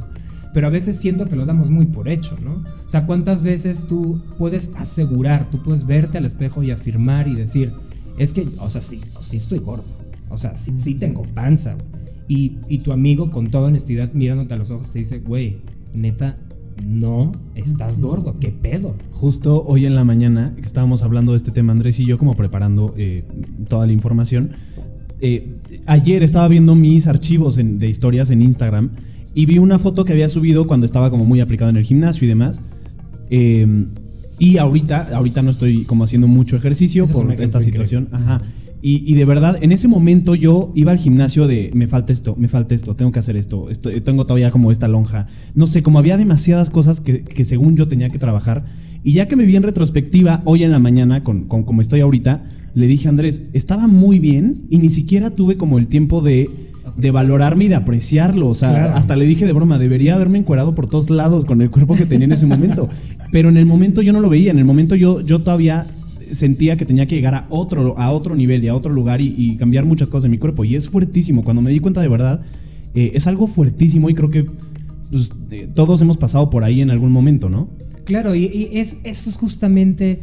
pero 0.54 0.68
a 0.68 0.70
veces 0.70 0.96
siento 0.98 1.28
que 1.28 1.36
lo 1.36 1.48
damos 1.48 1.72
muy 1.72 1.88
por 1.88 2.08
hecho, 2.08 2.38
¿no? 2.40 2.62
O 2.86 2.90
sea, 2.90 3.08
¿cuántas 3.08 3.42
veces 3.42 3.88
tú 3.90 4.22
puedes 4.38 4.72
asegurar, 4.76 5.50
tú 5.50 5.64
puedes 5.64 5.88
verte 5.88 6.20
al 6.20 6.26
espejo 6.26 6.62
y 6.62 6.70
afirmar 6.70 7.28
y 7.28 7.34
decir, 7.34 7.74
es 8.18 8.32
que, 8.32 8.48
o 8.60 8.70
sea, 8.70 8.82
sí, 8.82 9.02
sí 9.22 9.38
estoy 9.38 9.58
gordo, 9.58 10.03
o 10.34 10.38
sea, 10.38 10.56
sí, 10.58 10.74
sí 10.78 10.96
tengo 10.96 11.22
panza, 11.24 11.74
güey"? 11.76 11.86
y, 12.28 12.58
y 12.70 12.78
tu 12.80 12.92
amigo 12.94 13.30
con 13.32 13.48
toda 13.48 13.68
honestidad 13.68 14.12
mirándote 14.14 14.54
a 14.54 14.58
los 14.58 14.72
ojos 14.72 14.92
te 14.92 15.00
dice, 15.00 15.20
güey, 15.20 15.58
neta, 15.94 16.38
no, 16.84 17.32
estás 17.56 18.02
gordo, 18.02 18.38
¿qué 18.40 18.50
pedo? 18.50 18.96
Justo 19.12 19.64
hoy 19.66 19.86
en 19.86 19.94
la 19.94 20.04
mañana 20.04 20.54
que 20.56 20.62
estábamos 20.64 21.04
hablando 21.04 21.34
de 21.34 21.38
este 21.38 21.52
tema, 21.52 21.72
Andrés 21.74 22.00
y 22.00 22.06
yo, 22.06 22.18
como 22.18 22.36
preparando 22.36 22.94
eh, 22.98 23.24
toda 23.68 23.86
la 23.86 23.94
información. 23.94 24.52
eh, 25.22 25.54
ayer 25.86 26.24
estaba 26.24 26.48
viendo 26.50 26.76
mis 26.76 27.08
archivos 27.08 27.58
en- 27.58 27.78
de 27.80 27.88
historias 27.90 28.30
en 28.30 28.42
Instagram 28.42 28.90
y 29.36 29.46
vi 29.46 29.58
una 29.58 29.80
foto 29.80 30.04
que 30.04 30.12
había 30.14 30.28
subido 30.30 30.66
cuando 30.68 30.86
estaba 30.86 31.10
como 31.10 31.26
muy 31.26 31.40
aplicado 31.42 31.70
en 31.70 31.78
el 31.78 31.84
gimnasio 31.86 32.26
y 32.26 32.30
demás. 32.30 32.60
Eh, 33.30 33.86
y 34.40 34.58
ahorita, 34.58 35.10
ahorita 35.16 35.42
no 35.42 35.52
estoy 35.52 35.86
como 35.86 36.04
haciendo 36.04 36.28
mucho 36.28 36.56
ejercicio 36.58 37.04
Ese 37.04 37.12
es 37.12 37.16
por 37.18 37.26
ejemplo 37.26 37.46
esta 37.46 37.60
increíble. 37.60 37.86
situación. 37.88 38.10
Ajá. 38.12 38.42
Y, 38.86 39.02
y 39.10 39.16
de 39.16 39.24
verdad, 39.24 39.58
en 39.62 39.72
ese 39.72 39.88
momento 39.88 40.36
yo 40.36 40.74
iba 40.76 40.92
al 40.92 40.98
gimnasio 40.98 41.48
de 41.48 41.72
me 41.74 41.88
falta 41.88 42.12
esto, 42.12 42.36
me 42.38 42.50
falta 42.50 42.76
esto, 42.76 42.96
tengo 42.98 43.14
que 43.14 43.20
hacer 43.20 43.38
esto, 43.38 43.70
esto 43.70 43.90
tengo 44.04 44.26
todavía 44.26 44.52
como 44.52 44.72
esta 44.72 44.90
lonja. 44.90 45.28
No 45.56 45.68
sé, 45.68 45.82
como 45.84 46.00
había 46.00 46.18
demasiadas 46.18 46.70
cosas 46.70 47.00
que, 47.00 47.24
que 47.24 47.46
según 47.46 47.78
yo 47.78 47.88
tenía 47.88 48.10
que 48.10 48.20
trabajar. 48.20 48.66
Y 49.02 49.14
ya 49.14 49.28
que 49.30 49.38
me 49.38 49.46
vi 49.46 49.56
en 49.56 49.64
retrospectiva 49.64 50.42
hoy 50.44 50.64
en 50.64 50.72
la 50.72 50.80
mañana, 50.80 51.24
con, 51.24 51.46
con 51.46 51.64
como 51.64 51.80
estoy 51.80 52.02
ahorita, 52.02 52.44
le 52.76 52.88
dije 52.88 53.08
a 53.08 53.12
Andrés, 53.12 53.42
estaba 53.54 53.88
muy 53.88 54.20
bien 54.20 54.64
y 54.70 54.80
ni 54.80 54.90
siquiera 54.90 55.30
tuve 55.30 55.56
como 55.56 55.78
el 55.80 55.88
tiempo 55.88 56.22
de, 56.22 56.50
de 56.98 57.12
valorarme 57.12 57.66
y 57.66 57.68
de 57.70 57.76
apreciarlo. 57.76 58.50
O 58.50 58.54
sea, 58.54 58.70
Claro. 58.72 58.96
hasta 58.96 59.16
le 59.16 59.26
dije 59.26 59.46
de 59.46 59.54
broma, 59.54 59.78
debería 59.80 60.16
haberme 60.16 60.40
encuerado 60.40 60.76
por 60.76 60.88
todos 60.88 61.10
lados 61.10 61.46
con 61.46 61.62
el 61.62 61.70
cuerpo 61.70 61.96
que 61.96 62.06
tenía 62.06 62.26
en 62.26 62.34
ese 62.34 62.46
momento. 62.48 62.90
Pero 63.32 63.48
en 63.48 63.56
el 63.56 63.66
momento 63.66 64.02
yo 64.02 64.12
no 64.12 64.20
lo 64.20 64.28
veía, 64.30 64.52
en 64.52 64.60
el 64.60 64.66
momento 64.66 64.96
yo, 64.96 65.22
yo 65.22 65.40
todavía 65.40 65.86
sentía 66.34 66.78
que 66.78 66.86
tenía 66.86 67.06
que 67.06 67.16
llegar 67.16 67.36
a 67.36 67.48
otro, 67.50 67.98
a 67.98 68.12
otro 68.12 68.36
nivel 68.36 68.64
y 68.64 68.68
a 68.68 68.76
otro 68.76 68.94
lugar 68.94 69.22
y, 69.22 69.56
cambiar 69.58 69.86
muchas 69.86 70.10
cosas 70.10 70.26
en 70.26 70.32
mi 70.32 70.38
cuerpo. 70.38 70.66
Y 70.66 70.76
es 70.76 70.90
fuertísimo. 70.90 71.44
Cuando 71.44 71.62
me 71.62 71.72
di 71.72 71.80
cuenta 71.80 72.02
de 72.02 72.08
verdad, 72.08 72.42
eh, 72.96 73.12
es 73.14 73.28
algo 73.28 73.48
fuertísimo 73.48 74.10
y 74.10 74.14
creo 74.14 74.30
que 74.30 74.46
pues, 75.10 75.32
eh, 75.52 75.68
todos 75.74 76.02
hemos 76.02 76.18
pasado 76.18 76.50
por 76.50 76.64
ahí 76.64 76.82
en 76.82 76.90
algún 76.90 77.12
momento, 77.12 77.50
¿no? 77.50 77.70
Claro, 78.06 78.36
y, 78.36 78.70
es, 78.74 78.98
eso 79.04 79.30
es 79.30 79.36
justamente 79.38 80.22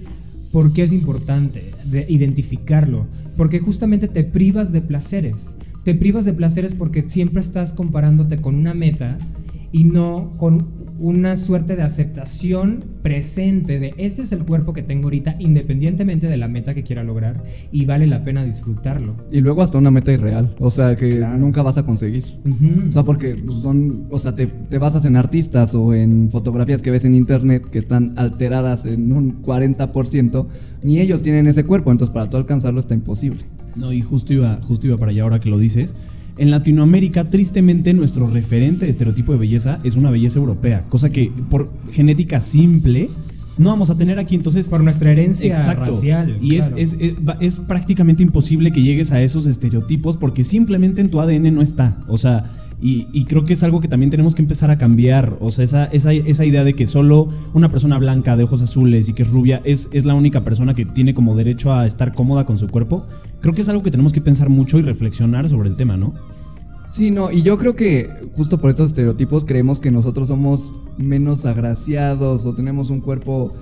por 0.52 0.72
qué 0.72 0.82
es 0.82 0.92
importante 0.92 1.70
de 1.84 2.06
identificarlo, 2.08 3.06
porque 3.36 3.60
justamente 3.60 4.08
te 4.08 4.24
privas 4.24 4.72
de 4.72 4.82
placeres, 4.82 5.54
te 5.84 5.94
privas 5.94 6.24
de 6.24 6.32
placeres 6.32 6.74
porque 6.74 7.02
siempre 7.02 7.40
estás 7.40 7.72
comparándote 7.72 8.38
con 8.38 8.54
una 8.54 8.74
meta 8.74 9.18
y 9.72 9.84
no 9.84 10.30
con 10.38 10.80
una 10.98 11.34
suerte 11.36 11.76
de 11.76 11.82
aceptación 11.82 12.84
presente 13.02 13.80
de 13.80 13.94
este 13.96 14.20
es 14.20 14.32
el 14.32 14.44
cuerpo 14.44 14.74
que 14.74 14.82
tengo 14.82 15.04
ahorita 15.04 15.36
independientemente 15.38 16.26
de 16.26 16.36
la 16.36 16.46
meta 16.46 16.74
que 16.74 16.82
quiera 16.82 17.02
lograr 17.02 17.42
y 17.72 17.86
vale 17.86 18.06
la 18.06 18.22
pena 18.22 18.44
disfrutarlo. 18.44 19.16
Y 19.30 19.40
luego 19.40 19.62
hasta 19.62 19.78
una 19.78 19.90
meta 19.90 20.12
irreal, 20.12 20.54
o 20.58 20.70
sea, 20.70 20.94
que 20.96 21.20
nunca 21.38 21.62
vas 21.62 21.78
a 21.78 21.84
conseguir. 21.84 22.24
O 22.88 22.92
sea, 22.92 23.02
porque 23.02 23.36
son, 23.62 24.06
o 24.10 24.18
sea, 24.18 24.34
te, 24.34 24.46
te, 24.46 24.78
basas 24.78 25.06
en 25.06 25.16
artistas 25.16 25.74
o 25.74 25.94
en 25.94 26.30
fotografías 26.30 26.82
que 26.82 26.90
ves 26.90 27.04
en 27.04 27.14
internet 27.14 27.64
que 27.70 27.78
están 27.78 28.12
alteradas 28.18 28.84
en 28.84 29.12
un 29.12 29.42
40%, 29.42 30.46
ni 30.82 31.00
ellos 31.00 31.22
tienen 31.22 31.46
ese 31.46 31.64
cuerpo, 31.64 31.92
entonces 31.92 32.12
para 32.12 32.28
tú 32.28 32.36
alcanzarlo 32.36 32.80
está 32.80 32.94
imposible. 32.94 33.44
No, 33.76 33.92
y 33.92 34.02
justo 34.02 34.34
iba, 34.34 34.60
justo 34.62 34.86
iba 34.86 34.98
para 34.98 35.12
allá 35.12 35.22
ahora 35.22 35.40
que 35.40 35.48
lo 35.48 35.58
dices. 35.58 35.94
En 36.40 36.50
Latinoamérica, 36.50 37.25
tristemente, 37.25 37.92
nuestro 37.92 38.26
referente 38.26 38.87
de 38.87 38.90
estereotipo 38.90 39.32
de 39.32 39.38
belleza 39.38 39.78
es 39.85 39.94
una 39.94 40.11
belleza 40.11 40.38
europea, 40.38 40.85
cosa 40.88 41.11
que 41.11 41.30
por 41.50 41.68
genética 41.92 42.40
simple 42.40 43.11
no 43.59 43.68
vamos 43.68 43.90
a 43.90 43.99
tener 43.99 44.18
aquí. 44.18 44.37
Entonces, 44.37 44.70
por 44.70 44.82
nuestra 44.82 45.12
herencia 45.12 45.54
racial. 45.75 46.38
Y 46.40 46.56
es, 46.56 46.73
es, 46.76 46.97
es, 47.40 47.59
prácticamente 47.59 48.23
imposible 48.23 48.73
que 48.73 48.82
llegues 48.82 49.12
a 49.12 49.20
esos 49.20 49.44
estereotipos 49.44 50.16
porque 50.16 50.44
simplemente 50.44 51.02
en 51.02 51.11
tu 51.11 51.20
ADN 51.20 51.54
no 51.54 51.61
está. 51.61 51.99
O 52.09 52.16
sea, 52.16 52.44
y, 52.82 53.25
creo 53.26 53.44
que 53.44 53.52
es 53.52 53.62
algo 53.62 53.80
que 53.80 53.88
también 53.88 54.10
tenemos 54.10 54.34
que 54.34 54.40
empezar 54.40 54.70
a 54.70 54.78
cambiar. 54.78 55.37
O 55.40 55.50
sea, 55.50 55.64
esa, 55.64 55.84
esa, 55.87 56.12
esa, 56.12 56.44
idea 56.44 56.64
de 56.64 56.75
que 56.75 56.87
solo 56.87 57.28
una 57.52 57.68
persona 57.70 57.99
blanca 57.99 58.37
de 58.37 58.44
ojos 58.44 58.62
azules 58.62 59.08
y 59.08 59.12
que 59.12 59.22
es 59.22 59.30
rubia 59.30 59.60
es, 59.64 59.88
es 59.92 60.06
la 60.06 60.14
única 60.14 60.44
persona 60.44 60.75
que 60.75 60.87
tiene 60.87 61.12
como 61.12 61.37
derecho 61.37 61.72
a 61.75 61.87
estar 61.87 62.14
cómoda 62.14 62.46
con 62.46 62.56
su 62.56 62.68
cuerpo, 62.68 63.06
creo 63.40 63.54
que 63.54 63.60
es 63.60 63.68
algo 63.68 63.82
que 63.82 63.90
tenemos 63.90 64.12
que 64.12 64.22
pensar 64.22 64.49
mucho 64.49 64.78
y 64.78 64.82
reflexionar 64.82 65.49
sobre 65.49 65.68
el 65.68 65.76
tema, 65.76 65.96
¿no? 65.96 66.14
Sí, 66.92 67.10
no, 67.10 67.30
y 67.30 67.42
yo 67.42 67.56
creo 67.56 67.76
que 67.76 68.10
justo 68.34 68.58
por 68.58 68.70
estos 68.70 68.87
estereotipos 68.87 69.44
creemos 69.44 69.78
que 69.78 69.92
nosotros 69.92 70.26
somos 70.26 70.75
menos 70.96 71.46
agraciados 71.46 72.46
o 72.46 72.54
tenemos 72.54 72.90
un 72.90 73.00
cuerpo 73.00 73.54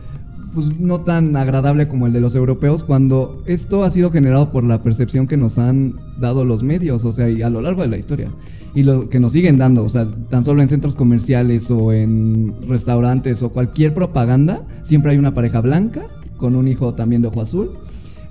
pues 0.58 0.76
no 0.80 1.02
tan 1.02 1.36
agradable 1.36 1.86
como 1.86 2.08
el 2.08 2.12
de 2.12 2.20
los 2.20 2.34
europeos 2.34 2.82
cuando 2.82 3.40
esto 3.46 3.84
ha 3.84 3.90
sido 3.92 4.10
generado 4.10 4.50
por 4.50 4.64
la 4.64 4.82
percepción 4.82 5.28
que 5.28 5.36
nos 5.36 5.56
han 5.56 5.94
dado 6.18 6.44
los 6.44 6.64
medios, 6.64 7.04
o 7.04 7.12
sea, 7.12 7.30
y 7.30 7.42
a 7.42 7.48
lo 7.48 7.60
largo 7.60 7.82
de 7.82 7.88
la 7.88 7.96
historia 7.96 8.32
y 8.74 8.82
lo 8.82 9.08
que 9.08 9.20
nos 9.20 9.34
siguen 9.34 9.56
dando, 9.56 9.84
o 9.84 9.88
sea, 9.88 10.08
tan 10.28 10.44
solo 10.44 10.60
en 10.60 10.68
centros 10.68 10.96
comerciales 10.96 11.70
o 11.70 11.92
en 11.92 12.56
restaurantes 12.66 13.40
o 13.44 13.50
cualquier 13.50 13.94
propaganda, 13.94 14.66
siempre 14.82 15.12
hay 15.12 15.18
una 15.18 15.32
pareja 15.32 15.60
blanca 15.60 16.02
con 16.38 16.56
un 16.56 16.66
hijo 16.66 16.92
también 16.92 17.22
de 17.22 17.28
ojo 17.28 17.40
azul 17.40 17.70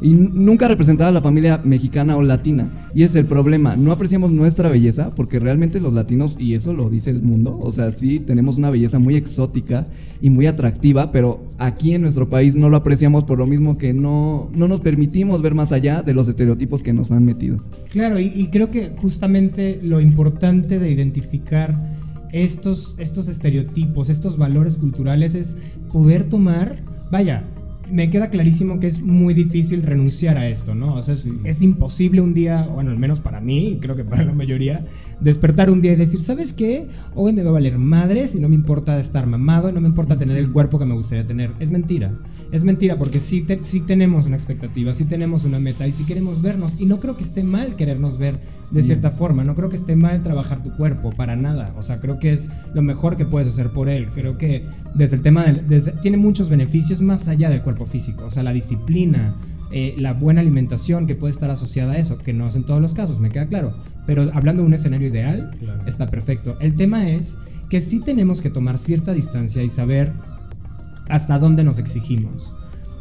y 0.02 0.14
nunca 0.14 0.68
representaba 0.68 1.10
a 1.10 1.14
la 1.14 1.22
familia 1.22 1.60
mexicana 1.64 2.16
o 2.18 2.22
latina. 2.22 2.68
Y 2.94 3.04
es 3.04 3.16
el 3.16 3.26
problema, 3.26 3.76
no 3.76 3.92
apreciamos 3.92 4.32
nuestra 4.32 4.70
belleza 4.70 5.10
porque 5.16 5.40
realmente 5.40 5.80
los 5.80 5.94
latinos, 5.94 6.36
y 6.40 6.54
eso 6.54 6.74
lo 6.74 6.90
dice 6.90 7.10
el 7.10 7.22
mundo, 7.22 7.58
o 7.60 7.72
sea, 7.72 7.92
sí 7.92 8.20
tenemos 8.20 8.58
una 8.58 8.70
belleza 8.70 9.00
muy 9.00 9.16
exótica 9.16 9.86
y 10.22 10.30
muy 10.30 10.48
atractiva, 10.48 11.12
pero 11.12 11.44
aquí 11.58 11.94
en 11.94 12.02
nuestro 12.02 12.30
país 12.30 12.56
no 12.56 12.70
lo 12.70 12.78
apreciamos 12.78 13.24
por 13.24 13.38
lo 13.38 13.48
mismo 13.48 13.78
que 13.78 13.94
no, 13.94 14.50
no 14.54 14.68
nos 14.68 14.82
permitimos 14.82 15.42
ver 15.42 15.56
más 15.56 15.72
allá 15.72 16.02
de 16.02 16.14
los 16.14 16.28
estereotipos 16.28 16.84
que 16.84 16.94
nos 16.94 17.12
han 17.12 17.26
metido. 17.26 17.58
Claro, 17.92 18.20
y, 18.20 18.48
creo 18.52 18.70
que 18.70 18.92
justamente 19.02 19.80
lo 19.84 20.00
importante 20.00 20.80
de 20.80 20.92
identificar 20.92 21.98
estos, 22.32 22.96
estos 22.98 23.28
estereotipos, 23.28 24.10
estos 24.10 24.38
valores 24.38 24.78
culturales 24.78 25.36
es 25.36 25.58
poder 25.92 26.26
tomar, 26.26 26.76
vaya, 27.12 27.44
me 27.92 28.10
queda 28.10 28.30
clarísimo 28.30 28.80
que 28.80 28.88
es 28.88 29.02
muy 29.02 29.34
difícil 29.34 29.84
renunciar 29.84 30.38
a 30.38 30.48
esto, 30.48 30.76
¿no? 30.76 30.96
O 30.96 31.04
sea, 31.04 31.16
es, 31.44 31.62
imposible 31.62 32.22
un 32.22 32.34
día, 32.34 32.64
bueno, 32.64 32.92
al 32.92 32.98
menos 33.00 33.20
para 33.20 33.42
mí, 33.42 33.70
y 33.70 33.78
creo 33.78 33.96
que 33.96 34.04
para 34.04 34.24
la 34.24 34.34
mayoría, 34.34 34.86
despertar 35.20 35.70
un 35.70 35.82
día 35.82 35.94
y 35.94 35.96
decir, 35.96 36.22
¿sabes 36.22 36.54
qué? 36.54 36.88
Hoy 37.16 37.34
me 37.34 37.44
va 37.44 37.50
a 37.50 37.54
valer 37.54 37.78
madre 37.78 38.28
si 38.28 38.40
no 38.40 38.50
me 38.50 38.56
importa 38.56 39.00
estar 39.00 39.28
mamado 39.28 39.70
y 39.70 39.74
no 39.74 39.82
me 39.82 39.88
importa 39.88 40.18
tener 40.18 40.38
el 40.38 40.52
cuerpo 40.52 40.80
que 40.80 40.86
me 40.86 40.94
gustaría 40.94 41.26
tener. 41.26 41.52
Es 41.60 41.72
mentira. 41.72 42.12
Es 42.52 42.64
mentira 42.64 42.98
porque 42.98 43.20
sí, 43.20 43.46
sí 43.62 43.82
tenemos 43.82 44.26
una 44.26 44.38
expectativa, 44.38 44.94
sí 44.94 45.04
tenemos 45.04 45.44
una 45.44 45.60
meta 45.60 45.86
y 45.86 45.92
sí 45.92 46.06
queremos 46.06 46.42
vernos. 46.42 46.76
Y 46.80 46.86
no 46.86 47.00
creo 47.00 47.18
que 47.18 47.24
esté 47.24 47.44
mal 47.44 47.76
querernos 47.76 48.18
ver 48.18 48.40
de 48.72 48.84
cierta 48.84 49.12
forma. 49.12 49.44
No 49.44 49.56
creo 49.56 49.70
que 49.70 49.76
esté 49.76 49.96
mal 49.96 50.24
trabajar 50.24 50.64
tu 50.64 50.72
cuerpo, 50.76 51.12
para 51.12 51.36
nada. 51.36 51.74
O 51.78 51.84
sea, 51.84 52.00
creo 52.00 52.20
que 52.20 52.34
es 52.34 52.50
lo 52.74 52.82
mejor 52.82 53.18
que 53.18 53.26
puedes 53.26 53.50
hacer 53.50 53.70
por 53.70 53.90
él. 53.90 54.08
Creo 54.14 54.38
que 54.38 54.66
desde 54.96 55.18
el 55.18 55.22
tema 55.22 55.44
del... 55.44 55.68
Desde, 55.68 55.92
tiene 55.94 56.18
muchos 56.18 56.50
beneficios 56.50 57.02
más 57.02 57.28
allá 57.28 57.50
del 57.50 57.62
cuerpo 57.62 57.86
físico. 57.86 58.26
O 58.26 58.32
sea, 58.32 58.44
la 58.44 58.54
disciplina, 58.54 59.36
eh, 59.72 59.96
la 59.98 60.14
buena 60.14 60.40
alimentación 60.40 61.06
que 61.08 61.16
puede 61.16 61.32
estar 61.32 61.50
asociada 61.50 61.94
a 61.94 61.98
eso, 61.98 62.18
que 62.18 62.32
no 62.32 62.48
es 62.48 62.56
en 62.56 62.64
todos 62.64 62.82
los 62.82 62.94
casos, 62.94 63.20
me 63.20 63.30
queda 63.30 63.48
claro. 63.48 63.74
Pero 64.08 64.32
hablando 64.34 64.64
de 64.64 64.68
un 64.68 64.74
escenario 64.74 65.10
ideal, 65.10 65.52
está 65.86 66.08
perfecto. 66.08 66.58
El 66.60 66.76
tema 66.76 67.12
es 67.12 67.38
que 67.70 67.82
sí 67.82 68.00
tenemos 68.00 68.42
que 68.42 68.50
tomar 68.50 68.80
cierta 68.80 69.14
distancia 69.14 69.62
y 69.62 69.70
saber 69.70 70.12
hasta 71.10 71.38
dónde 71.38 71.64
nos 71.64 71.78
exigimos 71.78 72.54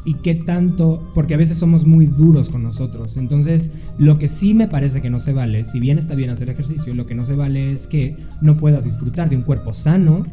y 0.05 0.15
qué 0.15 0.37
tanto, 0.37 1.09
porque 1.15 1.35
a 1.35 1.37
veces 1.37 1.59
somos 1.59 1.85
muy 1.85 2.07
duros 2.07 2.49
con 2.49 2.63
nosotros. 2.63 3.17
Entonces, 3.17 3.73
lo 3.99 4.19
que 4.19 4.29
sí 4.29 4.55
me 4.55 4.69
parece 4.69 5.03
que 5.03 5.11
no 5.11 5.19
se 5.19 5.33
vale, 5.33 5.65
si 5.65 5.81
bien 5.81 5.99
está 5.99 6.15
bien 6.15 6.31
hacer 6.31 6.49
ejercicio, 6.49 6.95
lo 6.95 7.07
que 7.07 7.17
no 7.17 7.25
se 7.25 7.35
vale 7.35 7.73
es 7.73 7.89
que 7.89 8.17
no 8.41 8.57
puedas 8.57 8.85
disfrutar 8.85 9.29
de 9.29 9.37
un 9.37 9.43
cuerpo 9.43 9.75
sano 9.75 10.25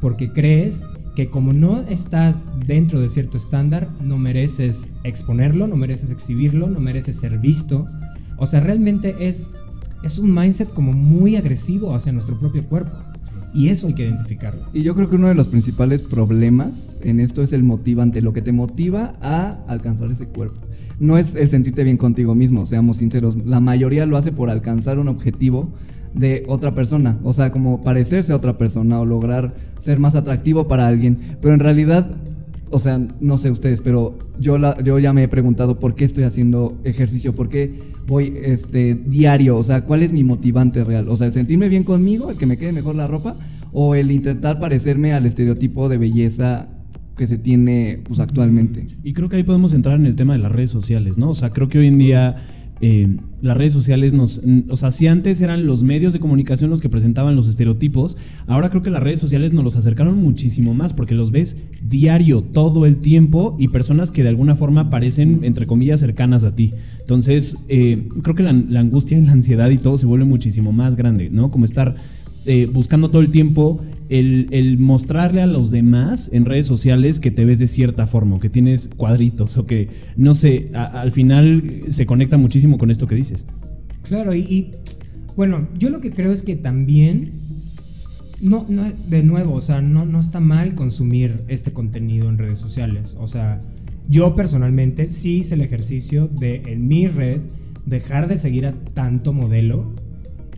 porque 0.00 0.32
crees 0.32 0.84
que 1.16 1.28
como 1.28 1.52
no 1.52 1.80
estás 1.88 2.38
dentro 2.66 3.00
de 3.00 3.08
cierto 3.08 3.36
estándar, 3.36 3.88
no 4.00 4.16
mereces 4.16 4.88
exponerlo, 5.02 5.66
no 5.66 5.74
mereces 5.74 6.12
exhibirlo, 6.12 6.68
no 6.68 6.78
mereces 6.78 7.16
ser 7.16 7.38
visto. 7.38 7.86
O 8.36 8.46
sea, 8.46 8.60
realmente 8.60 9.16
es, 9.18 9.50
es 10.02 10.18
un 10.18 10.34
mindset 10.34 10.72
como 10.72 10.92
muy 10.92 11.36
agresivo 11.36 11.94
hacia 11.94 12.12
nuestro 12.12 12.38
propio 12.38 12.64
cuerpo. 12.64 12.92
Y 13.52 13.68
eso 13.68 13.88
hay 13.88 13.94
que 13.94 14.04
identificarlo. 14.04 14.62
Y 14.72 14.82
yo 14.82 14.94
creo 14.94 15.08
que 15.08 15.16
uno 15.16 15.28
de 15.28 15.34
los 15.34 15.48
principales 15.48 16.02
problemas 16.02 16.98
en 17.02 17.18
esto 17.18 17.42
es 17.42 17.52
el 17.52 17.64
motivante, 17.64 18.22
lo 18.22 18.32
que 18.32 18.42
te 18.42 18.52
motiva 18.52 19.14
a 19.20 19.58
alcanzar 19.66 20.10
ese 20.10 20.26
cuerpo. 20.26 20.60
No 21.00 21.18
es 21.18 21.34
el 21.34 21.50
sentirte 21.50 21.82
bien 21.82 21.96
contigo 21.96 22.34
mismo, 22.34 22.66
seamos 22.66 22.98
sinceros. 22.98 23.36
La 23.44 23.58
mayoría 23.58 24.06
lo 24.06 24.16
hace 24.16 24.30
por 24.30 24.50
alcanzar 24.50 24.98
un 24.98 25.08
objetivo 25.08 25.70
de 26.14 26.44
otra 26.46 26.74
persona, 26.74 27.18
o 27.22 27.32
sea, 27.32 27.50
como 27.52 27.82
parecerse 27.82 28.32
a 28.32 28.36
otra 28.36 28.58
persona 28.58 29.00
o 29.00 29.04
lograr 29.04 29.54
ser 29.78 29.98
más 29.98 30.14
atractivo 30.14 30.68
para 30.68 30.86
alguien, 30.86 31.16
pero 31.40 31.54
en 31.54 31.60
realidad 31.60 32.10
o 32.70 32.78
sea, 32.78 33.00
no 33.20 33.38
sé 33.38 33.50
ustedes, 33.50 33.80
pero 33.80 34.18
yo, 34.38 34.58
la, 34.58 34.80
yo 34.82 34.98
ya 34.98 35.12
me 35.12 35.24
he 35.24 35.28
preguntado 35.28 35.78
por 35.78 35.94
qué 35.94 36.04
estoy 36.04 36.24
haciendo 36.24 36.78
ejercicio, 36.84 37.34
por 37.34 37.48
qué 37.48 37.74
voy 38.06 38.34
este, 38.42 38.94
diario, 38.94 39.58
o 39.58 39.62
sea, 39.62 39.84
cuál 39.84 40.02
es 40.02 40.12
mi 40.12 40.24
motivante 40.24 40.84
real, 40.84 41.08
o 41.08 41.16
sea, 41.16 41.26
el 41.26 41.32
sentirme 41.32 41.68
bien 41.68 41.84
conmigo, 41.84 42.30
el 42.30 42.38
que 42.38 42.46
me 42.46 42.56
quede 42.56 42.72
mejor 42.72 42.94
la 42.94 43.06
ropa, 43.06 43.36
o 43.72 43.94
el 43.94 44.10
intentar 44.10 44.58
parecerme 44.58 45.12
al 45.12 45.26
estereotipo 45.26 45.88
de 45.88 45.98
belleza 45.98 46.68
que 47.16 47.26
se 47.26 47.38
tiene 47.38 48.00
pues, 48.04 48.18
actualmente. 48.18 48.86
Y 49.04 49.12
creo 49.12 49.28
que 49.28 49.36
ahí 49.36 49.42
podemos 49.42 49.74
entrar 49.74 49.96
en 49.96 50.06
el 50.06 50.16
tema 50.16 50.32
de 50.32 50.38
las 50.38 50.50
redes 50.50 50.70
sociales, 50.70 51.18
¿no? 51.18 51.30
O 51.30 51.34
sea, 51.34 51.50
creo 51.50 51.68
que 51.68 51.78
hoy 51.78 51.88
en 51.88 51.98
día 51.98 52.36
eh, 52.82 53.16
las 53.42 53.56
redes 53.56 53.72
sociales 53.72 54.12
nos, 54.12 54.40
o 54.68 54.76
sea, 54.76 54.90
si 54.90 55.06
antes 55.06 55.40
eran 55.40 55.66
los 55.66 55.82
medios 55.82 56.12
de 56.12 56.20
comunicación 56.20 56.70
los 56.70 56.80
que 56.80 56.88
presentaban 56.88 57.36
los 57.36 57.46
estereotipos, 57.46 58.16
ahora 58.46 58.70
creo 58.70 58.82
que 58.82 58.90
las 58.90 59.02
redes 59.02 59.20
sociales 59.20 59.52
nos 59.52 59.64
los 59.64 59.76
acercaron 59.76 60.16
muchísimo 60.16 60.72
más 60.72 60.92
porque 60.92 61.14
los 61.14 61.30
ves 61.30 61.56
diario, 61.82 62.42
todo 62.42 62.86
el 62.86 62.98
tiempo 62.98 63.56
y 63.58 63.68
personas 63.68 64.10
que 64.10 64.22
de 64.22 64.30
alguna 64.30 64.56
forma 64.56 64.88
parecen, 64.88 65.40
entre 65.42 65.66
comillas, 65.66 66.00
cercanas 66.00 66.44
a 66.44 66.54
ti. 66.54 66.72
Entonces, 67.00 67.58
eh, 67.68 68.08
creo 68.22 68.34
que 68.34 68.42
la, 68.42 68.52
la 68.52 68.80
angustia 68.80 69.18
y 69.18 69.22
la 69.22 69.32
ansiedad 69.32 69.70
y 69.70 69.78
todo 69.78 69.98
se 69.98 70.06
vuelve 70.06 70.24
muchísimo 70.24 70.72
más 70.72 70.96
grande, 70.96 71.28
¿no? 71.30 71.50
Como 71.50 71.64
estar 71.64 71.96
eh, 72.46 72.68
buscando 72.72 73.08
todo 73.10 73.22
el 73.22 73.30
tiempo 73.30 73.80
el, 74.10 74.76
mostrarle 74.78 75.40
a 75.40 75.46
los 75.46 75.70
demás 75.70 76.30
en 76.32 76.44
redes 76.44 76.66
sociales 76.66 77.20
que 77.20 77.30
te 77.30 77.44
ves 77.44 77.60
de 77.60 77.68
cierta 77.68 78.06
forma, 78.06 78.36
o 78.36 78.40
que 78.40 78.48
tienes 78.48 78.88
cuadritos, 78.88 79.56
o 79.56 79.66
que, 79.66 79.88
no 80.16 80.34
sé, 80.34 80.70
al 80.74 81.12
final 81.12 81.84
se 81.88 82.06
conecta 82.06 82.36
muchísimo 82.36 82.76
con 82.76 82.90
esto 82.90 83.06
que 83.06 83.14
dices. 83.14 83.46
Claro, 84.02 84.34
y, 84.34 84.72
bueno, 85.36 85.68
yo 85.78 85.90
lo 85.90 86.00
que 86.00 86.10
creo 86.10 86.32
es 86.32 86.42
que 86.42 86.56
también, 86.56 87.30
no, 88.40 88.66
no 88.68 88.84
de 89.08 89.22
nuevo, 89.22 89.54
o 89.54 89.60
sea, 89.60 89.80
no, 89.80 90.04
no 90.04 90.18
está 90.18 90.40
mal 90.40 90.74
consumir 90.74 91.42
este 91.46 91.72
contenido 91.72 92.28
en 92.28 92.38
redes 92.38 92.58
sociales. 92.58 93.16
O 93.20 93.28
sea, 93.28 93.60
yo 94.08 94.34
personalmente 94.34 95.06
sí 95.06 95.38
hice 95.38 95.54
el 95.54 95.60
ejercicio 95.60 96.26
de 96.26 96.62
en 96.66 96.88
mi 96.88 97.06
red 97.06 97.42
dejar 97.86 98.28
de 98.28 98.38
seguir 98.38 98.66
a 98.66 98.72
tanto 98.92 99.32
modelo 99.32 99.94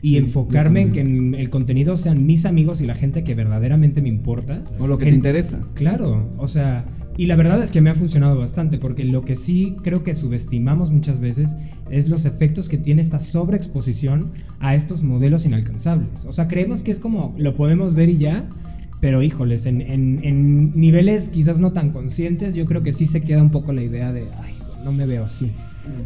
y 0.03 0.17
enfocarme 0.17 0.83
en 0.83 0.93
que 0.93 1.01
el 1.01 1.49
contenido 1.49 1.97
sean 1.97 2.27
mis 2.27 2.45
amigos 2.45 2.83
y 2.83 2.87
la 2.87 2.97
gente 2.97 3.23
que 3.23 3.37
verdaderamente 3.37 4.03
me 4.03 4.09
importa. 4.09 4.63
O 4.81 4.89
lo 4.89 4.99
que 4.99 5.07
te 5.07 5.15
interesa. 5.15 5.61
Claro, 5.75 6.29
o 6.39 6.49
sea, 6.49 6.85
y 7.17 7.27
la 7.27 7.37
verdad 7.37 7.63
es 7.63 7.71
que 7.71 7.81
me 7.81 7.91
ha 7.91 7.95
funcionado 7.95 8.37
bastante, 8.37 8.79
porque 8.79 9.05
lo 9.05 9.25
que 9.25 9.37
sí 9.37 9.77
creo 9.85 10.03
que 10.03 10.13
subestimamos 10.13 10.91
muchas 10.91 11.21
veces 11.21 11.57
es 11.89 12.09
los 12.09 12.25
efectos 12.25 12.69
que 12.69 12.79
tiene 12.79 13.01
esta 13.01 13.21
sobreexposición 13.21 14.33
a 14.59 14.75
estos 14.75 15.05
modelos 15.05 15.47
inalcanzables. 15.47 16.25
O 16.27 16.33
sea, 16.33 16.49
creemos 16.49 16.83
que 16.83 16.91
es 16.91 16.99
como, 16.99 17.33
lo 17.39 17.55
podemos 17.55 17.95
ver 17.95 18.09
y 18.09 18.19
ya, 18.19 18.49
pero 19.01 19.23
híjoles, 19.23 19.67
en, 19.67 19.83
en 19.83 20.73
niveles 20.73 21.29
quizás 21.29 21.61
no 21.61 21.73
tan 21.73 21.91
conscientes, 21.91 22.57
yo 22.57 22.67
creo 22.67 22.83
que 22.83 22.91
sí 22.91 23.07
se 23.07 23.21
queda 23.21 23.41
un 23.41 23.51
poco 23.51 23.73
la 23.73 23.85
idea 23.85 24.13
de, 24.13 24.25
ay, 24.43 24.55
no 24.85 24.91
me 24.91 25.07
veo 25.07 25.25
así. 25.25 25.53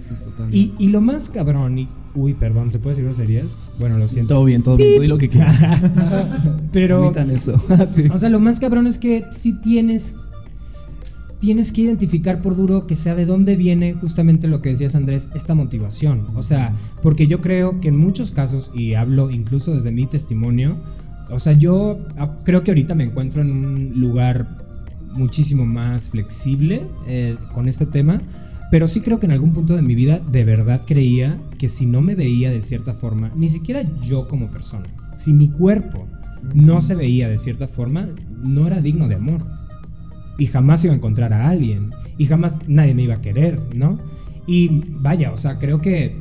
Sí. 0.00 0.14
Y, 0.50 0.84
y 0.84 0.88
lo 0.88 1.00
más 1.00 1.28
cabrón, 1.28 1.78
y, 1.78 1.88
uy, 2.16 2.34
perdón, 2.34 2.72
¿se 2.72 2.78
puede 2.78 2.96
decir 2.96 3.04
groserías? 3.04 3.60
Bueno, 3.78 3.98
lo 3.98 4.08
siento. 4.08 4.34
Todo 4.34 4.44
bien, 4.44 4.62
todo 4.62 4.76
bien. 4.76 5.00
Di 5.00 5.06
lo 5.06 5.18
que 5.18 5.28
quieras. 5.28 5.58
Pero, 6.72 7.14
eso. 7.30 7.62
Sí. 7.94 8.08
o 8.10 8.18
sea, 8.18 8.28
lo 8.28 8.40
más 8.40 8.58
cabrón 8.58 8.86
es 8.86 8.98
que 8.98 9.24
si 9.32 9.52
tienes, 9.60 10.16
tienes 11.38 11.72
que 11.72 11.82
identificar 11.82 12.42
por 12.42 12.56
duro 12.56 12.86
que 12.86 12.96
sea 12.96 13.14
de 13.14 13.26
dónde 13.26 13.56
viene 13.56 13.94
justamente 13.94 14.48
lo 14.48 14.62
que 14.62 14.70
decías 14.70 14.94
Andrés, 14.94 15.28
esta 15.34 15.54
motivación. 15.54 16.26
O 16.34 16.42
sea, 16.42 16.74
porque 17.02 17.26
yo 17.26 17.40
creo 17.40 17.80
que 17.80 17.88
en 17.88 17.98
muchos 17.98 18.32
casos, 18.32 18.70
y 18.74 18.94
hablo 18.94 19.30
incluso 19.30 19.74
desde 19.74 19.92
mi 19.92 20.06
testimonio, 20.06 20.76
o 21.30 21.38
sea, 21.38 21.52
yo 21.52 21.98
ah, 22.18 22.36
creo 22.44 22.62
que 22.62 22.70
ahorita 22.70 22.94
me 22.94 23.04
encuentro 23.04 23.42
en 23.42 23.50
un 23.50 23.92
lugar 24.00 24.46
muchísimo 25.14 25.66
más 25.66 26.10
flexible 26.10 26.82
eh, 27.06 27.36
con 27.52 27.68
este 27.68 27.86
tema. 27.86 28.20
Pero 28.70 28.88
sí 28.88 29.00
creo 29.00 29.20
que 29.20 29.26
en 29.26 29.32
algún 29.32 29.52
punto 29.52 29.76
de 29.76 29.82
mi 29.82 29.94
vida 29.94 30.18
de 30.18 30.44
verdad 30.44 30.82
creía 30.84 31.38
que 31.58 31.68
si 31.68 31.86
no 31.86 32.00
me 32.00 32.14
veía 32.14 32.50
de 32.50 32.62
cierta 32.62 32.94
forma, 32.94 33.30
ni 33.36 33.48
siquiera 33.48 33.82
yo 34.00 34.26
como 34.28 34.50
persona, 34.50 34.86
si 35.14 35.32
mi 35.32 35.48
cuerpo 35.48 36.06
no 36.54 36.80
se 36.80 36.94
veía 36.94 37.28
de 37.28 37.38
cierta 37.38 37.68
forma, 37.68 38.08
no 38.44 38.66
era 38.66 38.80
digno 38.80 39.08
de 39.08 39.16
amor. 39.16 39.42
Y 40.38 40.46
jamás 40.46 40.84
iba 40.84 40.92
a 40.92 40.96
encontrar 40.96 41.32
a 41.32 41.48
alguien. 41.48 41.90
Y 42.18 42.26
jamás 42.26 42.58
nadie 42.68 42.94
me 42.94 43.02
iba 43.02 43.14
a 43.14 43.22
querer, 43.22 43.60
¿no? 43.74 43.98
Y 44.46 44.82
vaya, 45.00 45.32
o 45.32 45.36
sea, 45.36 45.58
creo 45.58 45.80
que 45.80 46.16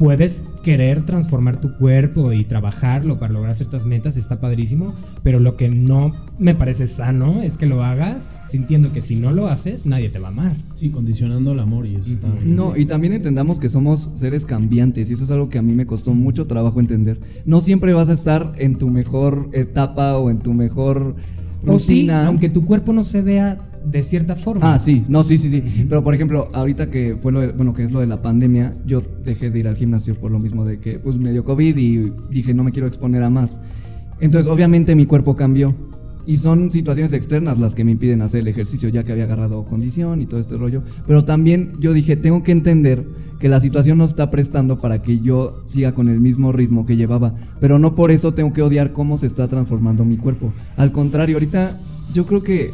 puedes 0.00 0.42
querer 0.62 1.02
transformar 1.04 1.60
tu 1.60 1.76
cuerpo 1.76 2.32
y 2.32 2.44
trabajarlo 2.46 3.18
para 3.18 3.34
lograr 3.34 3.54
ciertas 3.54 3.84
metas, 3.84 4.16
está 4.16 4.40
padrísimo, 4.40 4.94
pero 5.22 5.38
lo 5.40 5.58
que 5.58 5.68
no 5.68 6.12
me 6.38 6.54
parece 6.54 6.86
sano 6.86 7.42
es 7.42 7.58
que 7.58 7.66
lo 7.66 7.84
hagas 7.84 8.30
sintiendo 8.48 8.94
que 8.94 9.02
si 9.02 9.16
no 9.16 9.30
lo 9.30 9.48
haces, 9.48 9.84
nadie 9.84 10.08
te 10.08 10.18
va 10.18 10.28
a 10.28 10.30
amar. 10.30 10.56
Sí, 10.72 10.88
condicionando 10.88 11.52
el 11.52 11.60
amor 11.60 11.86
y 11.86 11.96
eso 11.96 12.10
está 12.10 12.28
bien. 12.30 12.56
No, 12.56 12.78
y 12.78 12.86
también 12.86 13.12
entendamos 13.12 13.58
que 13.58 13.68
somos 13.68 14.08
seres 14.14 14.46
cambiantes 14.46 15.10
y 15.10 15.12
eso 15.12 15.24
es 15.24 15.30
algo 15.30 15.50
que 15.50 15.58
a 15.58 15.62
mí 15.62 15.74
me 15.74 15.84
costó 15.84 16.14
mucho 16.14 16.46
trabajo 16.46 16.80
entender. 16.80 17.20
No 17.44 17.60
siempre 17.60 17.92
vas 17.92 18.08
a 18.08 18.14
estar 18.14 18.54
en 18.56 18.76
tu 18.78 18.88
mejor 18.88 19.50
etapa 19.52 20.16
o 20.16 20.30
en 20.30 20.38
tu 20.38 20.54
mejor 20.54 21.14
O 21.66 21.78
sí, 21.78 21.96
rutina. 22.00 22.26
aunque 22.26 22.48
tu 22.48 22.64
cuerpo 22.64 22.94
no 22.94 23.04
se 23.04 23.20
vea 23.20 23.58
de 23.84 24.02
cierta 24.02 24.36
forma. 24.36 24.74
Ah, 24.74 24.78
sí, 24.78 25.04
no, 25.08 25.22
sí, 25.24 25.38
sí, 25.38 25.48
sí. 25.48 25.86
Pero 25.88 26.04
por 26.04 26.14
ejemplo, 26.14 26.48
ahorita 26.52 26.90
que 26.90 27.16
fue 27.20 27.32
lo 27.32 27.40
de, 27.40 27.48
bueno, 27.52 27.72
que 27.72 27.84
es 27.84 27.92
lo 27.92 28.00
de 28.00 28.06
la 28.06 28.22
pandemia, 28.22 28.72
yo 28.86 29.02
dejé 29.24 29.50
de 29.50 29.58
ir 29.58 29.68
al 29.68 29.76
gimnasio 29.76 30.14
por 30.14 30.30
lo 30.30 30.38
mismo 30.38 30.64
de 30.64 30.78
que 30.78 30.98
pues 30.98 31.16
me 31.16 31.32
dio 31.32 31.44
COVID 31.44 31.76
y 31.76 32.12
dije 32.30 32.54
no 32.54 32.64
me 32.64 32.72
quiero 32.72 32.86
exponer 32.86 33.22
a 33.22 33.30
más. 33.30 33.58
Entonces, 34.20 34.50
obviamente 34.50 34.94
mi 34.94 35.06
cuerpo 35.06 35.34
cambió. 35.34 35.74
Y 36.26 36.36
son 36.36 36.70
situaciones 36.70 37.12
externas 37.14 37.58
las 37.58 37.74
que 37.74 37.82
me 37.82 37.92
impiden 37.92 38.20
hacer 38.22 38.40
el 38.40 38.48
ejercicio, 38.48 38.88
ya 38.90 39.02
que 39.02 39.12
había 39.12 39.24
agarrado 39.24 39.64
condición 39.64 40.20
y 40.20 40.26
todo 40.26 40.38
este 40.38 40.56
rollo. 40.56 40.82
Pero 41.06 41.24
también 41.24 41.72
yo 41.80 41.92
dije, 41.94 42.14
tengo 42.14 42.42
que 42.42 42.52
entender 42.52 43.04
que 43.40 43.48
la 43.48 43.58
situación 43.58 43.98
no 43.98 44.04
está 44.04 44.30
prestando 44.30 44.76
para 44.76 45.00
que 45.00 45.18
yo 45.20 45.62
siga 45.66 45.92
con 45.92 46.08
el 46.08 46.20
mismo 46.20 46.52
ritmo 46.52 46.84
que 46.84 46.96
llevaba. 46.96 47.34
Pero 47.58 47.78
no 47.78 47.94
por 47.94 48.10
eso 48.10 48.34
tengo 48.34 48.52
que 48.52 48.62
odiar 48.62 48.92
cómo 48.92 49.16
se 49.16 49.26
está 49.26 49.48
transformando 49.48 50.04
mi 50.04 50.18
cuerpo. 50.18 50.52
Al 50.76 50.92
contrario, 50.92 51.36
ahorita 51.36 51.78
yo 52.12 52.26
creo 52.26 52.42
que 52.42 52.72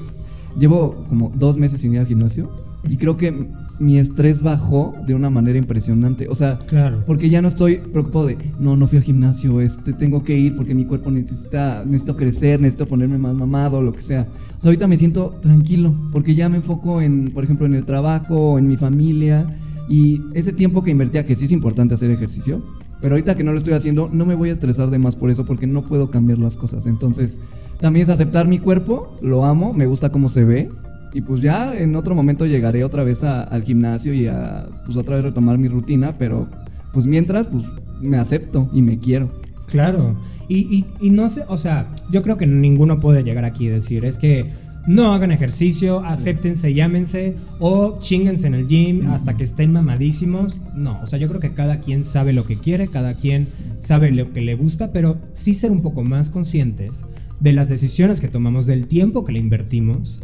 llevo 0.58 1.04
como 1.08 1.32
dos 1.34 1.56
meses 1.56 1.80
sin 1.80 1.92
ir 1.94 2.00
al 2.00 2.06
gimnasio 2.06 2.50
y 2.88 2.96
creo 2.96 3.16
que 3.16 3.48
mi 3.78 3.98
estrés 3.98 4.42
bajó 4.42 4.94
de 5.06 5.14
una 5.14 5.28
manera 5.28 5.58
impresionante. 5.58 6.28
O 6.30 6.34
sea, 6.34 6.58
Claro. 6.66 7.02
porque 7.04 7.28
ya 7.28 7.42
no 7.42 7.48
estoy 7.48 7.76
preocupado 7.76 8.26
de, 8.26 8.38
no, 8.58 8.74
no 8.76 8.86
fui 8.88 8.96
al 8.98 9.04
gimnasio, 9.04 9.60
este, 9.60 9.92
tengo 9.92 10.22
que 10.22 10.38
ir 10.38 10.56
porque 10.56 10.74
mi 10.74 10.84
cuerpo 10.86 11.10
necesita, 11.10 11.82
necesito 11.84 12.16
crecer, 12.16 12.60
necesito 12.60 12.86
ponerme 12.86 13.18
más 13.18 13.34
mamado, 13.34 13.82
lo 13.82 13.92
que 13.92 14.00
sea. 14.02 14.22
O 14.58 14.62
sea, 14.62 14.68
ahorita 14.70 14.86
me 14.86 14.96
siento 14.96 15.34
tranquilo 15.42 15.94
porque 16.12 16.34
ya 16.34 16.48
me 16.48 16.56
enfoco 16.58 17.02
en, 17.02 17.32
por 17.32 17.44
ejemplo, 17.44 17.66
en 17.66 17.74
el 17.74 17.84
trabajo, 17.84 18.58
en 18.58 18.66
mi 18.68 18.76
familia 18.76 19.58
y 19.88 20.22
ese 20.34 20.52
tiempo 20.52 20.82
que 20.82 20.90
invertía, 20.92 21.26
que 21.26 21.34
sí 21.36 21.44
es 21.44 21.52
importante 21.52 21.94
hacer 21.94 22.10
ejercicio, 22.10 22.62
pero 23.00 23.14
ahorita 23.14 23.34
que 23.34 23.44
no 23.44 23.52
lo 23.52 23.58
estoy 23.58 23.74
haciendo, 23.74 24.08
no 24.12 24.24
me 24.26 24.34
voy 24.34 24.50
a 24.50 24.52
estresar 24.52 24.90
de 24.90 24.98
más 24.98 25.16
por 25.16 25.30
eso 25.30 25.44
porque 25.44 25.66
no 25.66 25.82
puedo 25.82 26.10
cambiar 26.10 26.38
las 26.38 26.56
cosas. 26.56 26.86
Entonces, 26.86 27.38
también 27.80 28.04
es 28.04 28.08
aceptar 28.10 28.46
mi 28.48 28.58
cuerpo, 28.58 29.16
lo 29.20 29.44
amo, 29.44 29.72
me 29.74 29.86
gusta 29.86 30.10
cómo 30.10 30.28
se 30.28 30.44
ve. 30.44 30.68
Y 31.12 31.20
pues 31.22 31.40
ya 31.40 31.74
en 31.78 31.96
otro 31.96 32.14
momento 32.14 32.44
llegaré 32.46 32.84
otra 32.84 33.02
vez 33.04 33.22
a- 33.24 33.42
al 33.42 33.62
gimnasio 33.62 34.12
y 34.12 34.26
a 34.26 34.66
pues 34.84 34.96
otra 34.96 35.16
vez 35.16 35.24
retomar 35.24 35.56
mi 35.58 35.68
rutina, 35.68 36.14
pero 36.18 36.46
pues 36.92 37.06
mientras 37.06 37.46
pues 37.46 37.64
me 38.00 38.18
acepto 38.18 38.68
y 38.72 38.82
me 38.82 38.98
quiero. 38.98 39.30
Claro. 39.66 40.14
Y, 40.48 40.58
y- 40.58 40.84
y 41.00 41.10
no 41.10 41.28
sé, 41.28 41.44
o 41.48 41.56
sea, 41.58 41.88
yo 42.10 42.22
creo 42.22 42.36
que 42.36 42.46
ninguno 42.46 43.00
puede 43.00 43.22
llegar 43.24 43.44
aquí 43.44 43.66
y 43.66 43.68
decir, 43.68 44.04
es 44.04 44.16
que 44.18 44.50
no 44.86 45.12
hagan 45.12 45.32
ejercicio, 45.32 46.00
acéptense, 46.04 46.72
llámense 46.74 47.36
o 47.58 47.98
chinguense 48.00 48.46
en 48.46 48.54
el 48.54 48.68
gym 48.68 49.08
hasta 49.10 49.36
que 49.36 49.44
estén 49.44 49.72
mamadísimos. 49.72 50.58
No, 50.74 51.00
o 51.02 51.06
sea, 51.06 51.18
yo 51.18 51.28
creo 51.28 51.40
que 51.40 51.52
cada 51.54 51.80
quien 51.80 52.04
sabe 52.04 52.32
lo 52.32 52.44
que 52.44 52.56
quiere, 52.56 52.88
cada 52.88 53.14
quien 53.14 53.48
sabe 53.80 54.10
lo 54.12 54.32
que 54.32 54.40
le 54.42 54.54
gusta, 54.54 54.92
pero 54.92 55.18
sí 55.32 55.54
ser 55.54 55.72
un 55.72 55.82
poco 55.82 56.04
más 56.04 56.30
conscientes 56.30 57.04
de 57.40 57.52
las 57.52 57.68
decisiones 57.68 58.20
que 58.20 58.28
tomamos, 58.28 58.66
del 58.66 58.86
tiempo 58.86 59.24
que 59.24 59.32
le 59.32 59.38
invertimos 59.40 60.20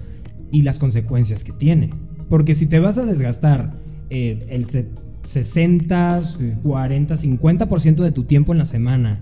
y 0.51 0.63
las 0.63 0.79
consecuencias 0.79 1.45
que 1.45 1.53
tiene. 1.53 1.91
Porque 2.29 2.55
si 2.55 2.67
te 2.67 2.79
vas 2.79 2.99
a 2.99 3.05
desgastar 3.05 3.75
eh, 4.11 4.47
el 4.49 4.65
se- 4.65 4.89
60, 5.25 6.21
Sí. 6.21 6.37
40, 6.63 7.15
50% 7.17 8.03
de 8.03 8.13
tu 8.13 8.25
tiempo 8.25 8.53
en 8.53 8.59
la 8.59 8.65
semana 8.65 9.21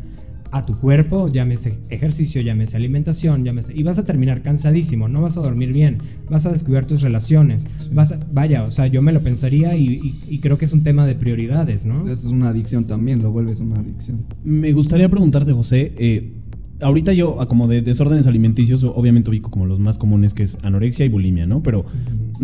a 0.52 0.62
tu 0.62 0.76
cuerpo, 0.78 1.28
llámese 1.28 1.78
ejercicio, 1.90 2.42
llámese 2.42 2.76
alimentación, 2.76 3.44
llámese... 3.44 3.72
Y 3.76 3.82
vas 3.84 3.98
a 3.98 4.04
terminar 4.04 4.42
cansadísimo, 4.42 5.08
no 5.08 5.22
vas 5.22 5.36
a 5.36 5.40
dormir 5.40 5.72
bien, 5.72 5.98
vas 6.28 6.44
a 6.46 6.50
descuidar 6.52 6.86
tus 6.86 7.02
relaciones, 7.02 7.66
vas 7.92 8.12
a- 8.12 8.18
vaya, 8.32 8.64
o 8.64 8.70
sea, 8.70 8.86
yo 8.88 9.00
me 9.02 9.12
lo 9.12 9.20
pensaría 9.20 9.76
y, 9.76 9.84
y- 9.86 10.14
y 10.28 10.38
creo 10.40 10.58
que 10.58 10.64
es 10.64 10.72
un 10.72 10.82
tema 10.82 11.06
de 11.06 11.14
prioridades, 11.14 11.84
¿no? 11.86 12.02
Eso 12.10 12.26
es 12.26 12.32
una 12.32 12.48
adicción 12.48 12.84
también, 12.84 13.22
lo 13.22 13.30
vuelves 13.30 13.60
una 13.60 13.78
adicción. 13.80 14.24
Me 14.44 14.72
gustaría 14.72 15.08
preguntarte, 15.08 15.52
José, 15.52 15.92
eh, 15.98 16.32
ahorita 16.80 17.12
yo, 17.12 17.40
a 17.40 17.46
como 17.46 17.68
de 17.68 17.82
desórdenes 17.82 18.26
alimenticios, 18.26 18.84
obviamente 18.84 19.30
ubico 19.30 19.50
como 19.50 19.66
los 19.66 19.78
más 19.78 19.98
comunes, 19.98 20.34
que 20.34 20.42
es 20.42 20.58
anorexia 20.62 21.04
y 21.04 21.08
bulimia, 21.08 21.46
¿no? 21.46 21.62
Pero 21.62 21.84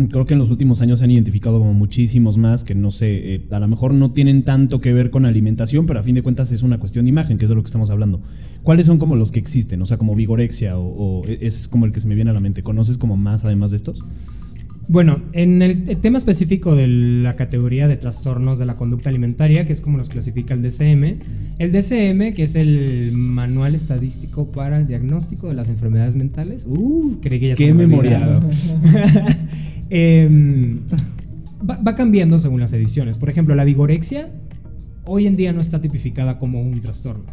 creo 0.09 0.25
que 0.25 0.33
en 0.33 0.39
los 0.39 0.51
últimos 0.51 0.81
años 0.81 0.99
se 0.99 1.05
han 1.05 1.11
identificado 1.11 1.59
como 1.59 1.73
muchísimos 1.73 2.37
más 2.37 2.63
que 2.63 2.75
no 2.75 2.91
sé, 2.91 3.35
eh, 3.35 3.47
a 3.51 3.59
lo 3.59 3.67
mejor 3.67 3.93
no 3.93 4.11
tienen 4.11 4.43
tanto 4.43 4.79
que 4.81 4.93
ver 4.93 5.09
con 5.09 5.25
alimentación, 5.25 5.85
pero 5.85 5.99
a 5.99 6.03
fin 6.03 6.15
de 6.15 6.23
cuentas 6.23 6.51
es 6.51 6.63
una 6.63 6.79
cuestión 6.79 7.05
de 7.05 7.09
imagen, 7.09 7.37
que 7.37 7.45
es 7.45 7.49
de 7.49 7.55
lo 7.55 7.61
que 7.61 7.67
estamos 7.67 7.89
hablando. 7.89 8.21
¿Cuáles 8.63 8.85
son 8.85 8.97
como 8.97 9.15
los 9.15 9.31
que 9.31 9.39
existen? 9.39 9.81
O 9.81 9.85
sea, 9.85 9.97
como 9.97 10.15
vigorexia 10.15 10.77
o, 10.77 11.21
o 11.21 11.25
es 11.25 11.67
como 11.67 11.85
el 11.85 11.91
que 11.91 11.99
se 11.99 12.07
me 12.07 12.15
viene 12.15 12.31
a 12.31 12.33
la 12.33 12.39
mente. 12.39 12.63
¿Conoces 12.63 12.97
como 12.97 13.17
más 13.17 13.45
además 13.45 13.71
de 13.71 13.77
estos? 13.77 14.03
Bueno, 14.89 15.19
en 15.33 15.61
el, 15.61 15.89
el 15.89 15.97
tema 15.97 16.17
específico 16.17 16.73
de 16.73 16.87
la 16.87 17.35
categoría 17.35 17.87
de 17.89 17.97
trastornos 17.97 18.57
de 18.57 18.65
la 18.65 18.75
conducta 18.75 19.09
alimentaria, 19.09 19.65
que 19.65 19.73
es 19.73 19.81
como 19.81 19.97
los 19.97 20.07
clasifica 20.07 20.53
el 20.53 20.61
DCM, 20.61 21.19
el 21.59 21.71
DCM, 21.71 22.33
que 22.33 22.43
es 22.43 22.55
el 22.55 23.11
Manual 23.13 23.75
Estadístico 23.75 24.49
para 24.51 24.77
el 24.77 24.87
Diagnóstico 24.87 25.49
de 25.49 25.55
las 25.55 25.67
Enfermedades 25.67 26.15
Mentales, 26.15 26.65
uh, 26.67 27.19
creí 27.21 27.39
que 27.39 27.49
ya 27.49 27.55
se 27.55 27.65
Qué 27.65 27.73
memoriado. 27.73 28.37
olvidado. 28.37 29.27
Em, 29.89 30.81
va, 31.67 31.77
va 31.77 31.95
cambiando 31.95 32.39
según 32.39 32.59
las 32.59 32.73
ediciones. 32.73 33.17
Por 33.17 33.29
ejemplo, 33.29 33.55
la 33.55 33.63
vigorexia 33.63 34.29
hoy 35.05 35.27
en 35.27 35.37
día 35.37 35.53
no 35.53 35.61
está 35.61 35.81
tipificada 35.81 36.37
como 36.37 36.61
un 36.61 36.79
trastorno. 36.79 37.23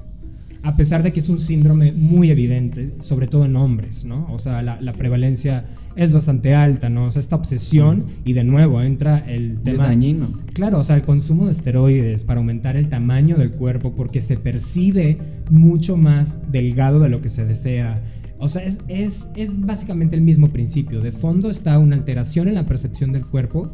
A 0.64 0.77
pesar 0.77 1.03
de 1.03 1.12
que 1.12 1.20
es 1.20 1.29
un 1.29 1.38
síndrome 1.38 1.92
muy 1.92 2.31
evidente, 2.31 2.94
sobre 2.98 3.27
todo 3.27 3.44
en 3.44 3.55
hombres, 3.55 4.05
¿no? 4.05 4.27
O 4.33 4.38
sea, 4.38 4.62
la, 4.62 4.81
la 4.81 4.92
prevalencia 4.94 5.64
es 5.94 6.11
bastante 6.11 6.55
alta, 6.55 6.88
¿no? 6.88 7.07
O 7.07 7.11
sea, 7.11 7.20
esta 7.20 7.37
obsesión, 7.37 8.05
y 8.24 8.33
de 8.33 8.44
nuevo 8.44 8.83
entra 8.83 9.18
el 9.18 9.53
Es 9.53 9.62
tema... 9.62 9.85
dañino. 9.85 10.33
Claro, 10.55 10.79
o 10.79 10.83
sea, 10.83 10.96
el 10.96 11.03
consumo 11.03 11.44
de 11.44 11.53
esteroides 11.53 12.24
para 12.24 12.40
aumentar 12.40 12.77
el 12.77 12.88
tamaño 12.88 13.37
del 13.37 13.53
cuerpo 13.53 13.92
porque 13.92 14.20
se 14.20 14.37
percibe 14.37 15.18
mucho 15.50 15.96
más 15.96 16.40
delgado 16.50 16.98
de 16.98 17.11
lo 17.11 17.20
que 17.20 17.29
se 17.29 17.44
desea. 17.44 18.03
O 18.38 18.48
sea, 18.48 18.64
es, 18.64 18.79
es, 18.88 19.31
es 19.37 19.59
básicamente 19.61 20.16
el 20.16 20.22
mismo 20.22 20.48
principio. 20.48 21.00
De 21.00 21.12
fondo 21.12 21.50
está 21.50 21.79
una 21.79 21.96
alteración 21.96 22.48
en 22.48 22.55
la 22.55 22.66
percepción 22.66 23.12
del 23.12 23.27
cuerpo 23.27 23.70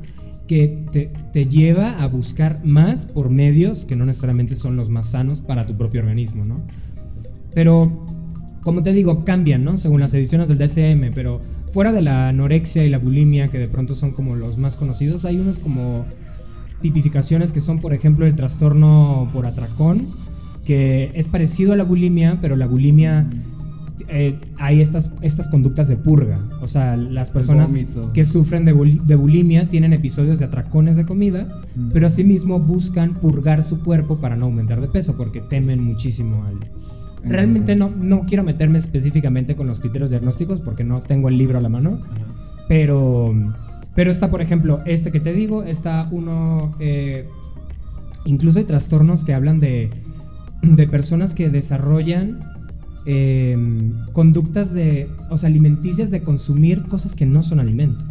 que 0.51 1.13
te, 1.33 1.47
lleva 1.47 2.03
a 2.03 2.09
buscar 2.09 2.65
más 2.65 3.07
por 3.07 3.31
medios 3.31 3.85
que 3.85 3.95
no 3.95 4.05
necesariamente 4.05 4.57
son 4.57 4.75
los 4.75 4.91
más 4.91 5.13
sanos 5.13 5.41
para 5.41 5.65
tu 5.65 5.77
propio 5.77 6.01
organismo, 6.01 6.45
¿no? 6.45 6.61
Pero, 7.55 8.05
como 8.61 8.83
te 8.83 8.93
digo, 8.93 9.25
cambian, 9.25 9.63
¿no? 9.63 9.79
Según 9.79 10.01
las 10.01 10.13
ediciones 10.13 10.49
del 10.49 10.59
DSM, 10.59 11.15
pero 11.15 11.39
fuera 11.73 11.93
de 11.93 12.03
la 12.03 12.31
anorexia 12.31 12.85
y 12.85 12.91
la 12.91 12.99
bulimia, 12.99 13.47
que 13.47 13.61
de 13.61 13.69
pronto 13.69 13.95
son 13.95 14.11
como 14.11 14.35
los 14.35 14.59
más 14.59 14.75
conocidos, 14.75 15.25
hay 15.25 15.39
unos 15.39 15.61
como 15.61 16.05
tipificaciones 16.83 17.53
que 17.53 17.61
son, 17.61 17.79
por 17.79 17.95
ejemplo, 17.95 18.27
el 18.27 18.35
trastorno 18.35 19.31
por 19.33 19.47
atracón, 19.47 20.09
que 20.65 21.13
es 21.15 21.29
parecido 21.29 21.75
a 21.75 21.77
la 21.77 21.85
bulimia, 21.85 22.39
pero 22.43 22.57
la 22.57 22.67
bulimia 22.67 23.25
eh, 24.09 24.39
hay 24.59 24.81
estas, 24.81 25.13
estas 25.23 25.49
conductas 25.49 25.89
de 25.89 25.97
purga. 25.97 26.39
O 26.63 26.69
sea, 26.69 26.97
las 26.97 27.31
personas 27.31 27.73
que 28.15 28.25
sufren 28.25 28.65
de, 28.65 28.75
buli- 28.75 29.01
de 29.03 29.15
bulimia 29.17 29.69
tienen 29.69 29.93
episodios 29.93 30.39
de 30.39 30.47
atracones 30.47 30.97
de 30.97 31.05
comida, 31.05 31.47
Mm. 31.77 31.91
pero 31.93 32.07
asimismo 32.07 32.59
buscan 32.59 33.15
purgar 33.15 33.63
su 33.63 33.83
cuerpo 33.83 34.21
para 34.21 34.35
no 34.37 34.47
aumentar 34.47 34.81
de 34.81 34.89
peso, 34.89 35.17
porque 35.17 35.41
temen 35.41 35.83
muchísimo 35.83 36.45
al... 36.45 36.57
Realmente 37.23 37.77
no, 37.77 37.91
no 37.91 38.21
quiero 38.23 38.43
meterme 38.45 38.79
específicamente 38.79 39.55
con 39.55 39.67
los 39.67 39.79
criterios 39.81 40.11
diagnósticos 40.11 40.61
porque 40.63 40.85
no 40.85 41.01
tengo 41.01 41.29
el 41.29 41.37
libro 41.39 41.59
a 41.59 41.61
la 41.61 41.69
mano, 41.69 42.01
pero 42.69 43.35
Pero 43.95 44.11
está, 44.11 44.31
por 44.31 44.41
ejemplo, 44.41 44.81
este 44.87 45.11
que 45.11 45.21
te 45.21 45.33
digo, 45.33 45.63
está 45.65 46.09
uno... 46.11 46.75
eh, 46.81 47.27
incluso 48.25 48.59
hay 48.59 48.65
trastornos 48.65 49.25
que 49.25 49.35
hablan 49.35 49.61
de, 49.61 49.91
de 50.63 50.87
personas 50.89 51.35
que 51.35 51.51
desarrollan 51.51 52.41
eh, 53.07 53.57
conductas 54.13 54.73
de, 54.75 55.09
o 55.31 55.39
sea, 55.39 55.49
alimenticias 55.49 56.11
de 56.11 56.23
consumir 56.23 56.83
cosas 56.85 57.15
que 57.15 57.27
no 57.27 57.43
son 57.43 57.61
alimentos, 57.61 58.05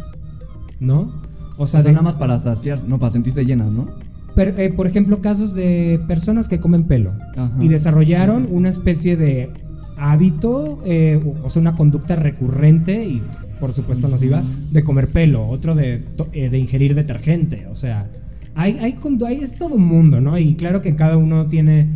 ¿no? 0.80 1.12
O 1.56 1.66
sea, 1.66 1.82
nada 1.82 2.02
más 2.02 2.16
para 2.16 2.38
saciar, 2.38 2.82
no 2.88 2.98
para 2.98 3.10
sentirse 3.12 3.44
llenas, 3.44 3.70
¿no? 3.72 3.88
Per- 4.34 4.58
eh, 4.58 4.70
por 4.72 4.86
ejemplo, 4.86 5.20
casos 5.20 5.54
de 5.54 6.00
personas 6.08 6.48
que 6.48 6.60
comen 6.60 6.84
pelo 6.84 7.12
Ajá. 7.36 7.52
y 7.62 7.68
desarrollaron 7.68 8.42
Sí, 8.42 8.46
sí, 8.46 8.50
sí. 8.52 8.56
una 8.56 8.68
especie 8.68 9.16
de 9.16 9.50
hábito, 9.98 10.78
eh, 10.86 11.20
o- 11.24 11.46
o 11.46 11.50
sea, 11.50 11.60
una 11.60 11.74
conducta 11.74 12.16
recurrente 12.16 13.04
y, 13.04 13.20
por 13.60 13.72
supuesto, 13.72 14.08
nociva, 14.08 14.42
de 14.72 14.82
comer 14.82 15.08
pelo, 15.08 15.46
otro 15.48 15.74
de, 15.74 16.04
eh, 16.32 16.48
de 16.48 16.58
ingerir 16.58 16.94
detergente, 16.94 17.66
o 17.70 17.74
sea, 17.74 18.08
hay, 18.54 18.78
hay, 18.78 18.96
hay- 19.26 19.36
es 19.42 19.56
todo 19.56 19.74
un 19.74 19.84
mundo, 19.86 20.20
¿no? 20.20 20.38
Y 20.38 20.54
claro 20.54 20.80
que 20.80 20.96
cada 20.96 21.16
uno 21.18 21.44
tiene 21.46 21.88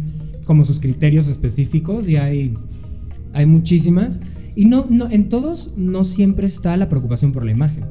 como 0.44 0.64
sus 0.64 0.78
criterios 0.80 1.26
específicos 1.28 2.08
y 2.08 2.16
hay, 2.16 2.54
hay 3.34 3.46
muchísimas. 3.46 4.20
Y 4.56 4.66
no, 4.66 4.86
en 5.10 5.28
todos 5.28 5.72
no 5.76 6.04
siempre 6.04 6.46
está 6.46 6.76
la 6.76 6.88
preocupación 6.88 7.32
por 7.32 7.44
la 7.44 7.50
imagen. 7.50 7.84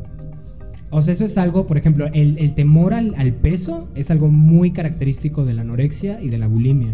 O 0.89 1.01
sea, 1.01 1.13
eso 1.13 1.25
es 1.25 1.37
algo, 1.37 1.67
por 1.67 1.77
ejemplo, 1.77 2.07
el, 2.13 2.53
temor 2.53 2.93
al, 2.93 3.33
peso 3.41 3.89
es 3.95 4.11
algo 4.11 4.29
muy 4.29 4.71
característico 4.71 5.43
de 5.43 5.53
la 5.53 5.61
anorexia 5.61 6.21
y 6.21 6.29
de 6.29 6.37
la 6.37 6.47
bulimia. 6.47 6.93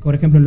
Por 0.00 0.14
ejemplo, 0.14 0.40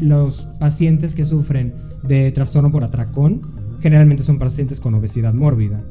los 0.00 0.44
pacientes 0.58 1.14
que 1.14 1.24
sufren 1.24 1.72
de 2.02 2.32
trastorno 2.32 2.72
por 2.72 2.82
atracón 2.82 3.42
generalmente 3.80 4.22
son 4.22 4.38
pacientes 4.38 4.80
con 4.80 4.94
obesidad 4.94 5.34
mórbida. 5.34 5.84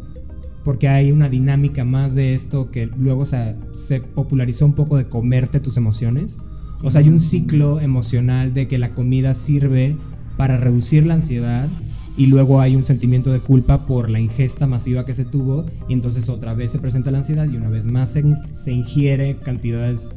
Porque 0.65 0.87
hay 0.87 1.11
una 1.11 1.29
dinámica 1.29 1.85
más 1.85 2.15
de 2.15 2.33
esto 2.33 2.69
que 2.69 2.87
luego 2.87 3.25
se, 3.25 3.55
se 3.73 4.01
popularizó 4.01 4.65
un 4.65 4.73
poco 4.73 4.97
de 4.97 5.07
comerte 5.07 5.59
tus 5.59 5.77
emociones. 5.77 6.37
O 6.83 6.89
sea, 6.89 7.01
hay 7.01 7.09
un 7.09 7.19
ciclo 7.19 7.79
emocional 7.79 8.53
de 8.53 8.67
que 8.67 8.77
la 8.77 8.93
comida 8.93 9.33
sirve 9.33 9.97
para 10.39 10.55
reducir 10.55 11.05
la 11.05 11.15
ansiedad 11.15 11.67
y 12.15 12.27
luego 12.27 12.61
hay 12.61 12.77
un 12.77 12.83
sentimiento 12.83 13.29
de 13.33 13.39
culpa 13.41 13.85
por 13.85 14.09
la 14.09 14.21
ingesta 14.21 14.67
masiva 14.67 15.03
que 15.05 15.13
se 15.13 15.25
tuvo 15.25 15.65
y 15.89 15.93
entonces 15.93 16.29
otra 16.29 16.53
vez 16.53 16.71
se 16.71 16.79
presenta 16.79 17.11
la 17.11 17.17
ansiedad 17.17 17.45
y 17.45 17.57
una 17.57 17.67
vez 17.67 17.85
más 17.85 18.09
se, 18.13 18.23
se 18.55 18.71
ingiere 18.71 19.35
cantidades 19.43 20.09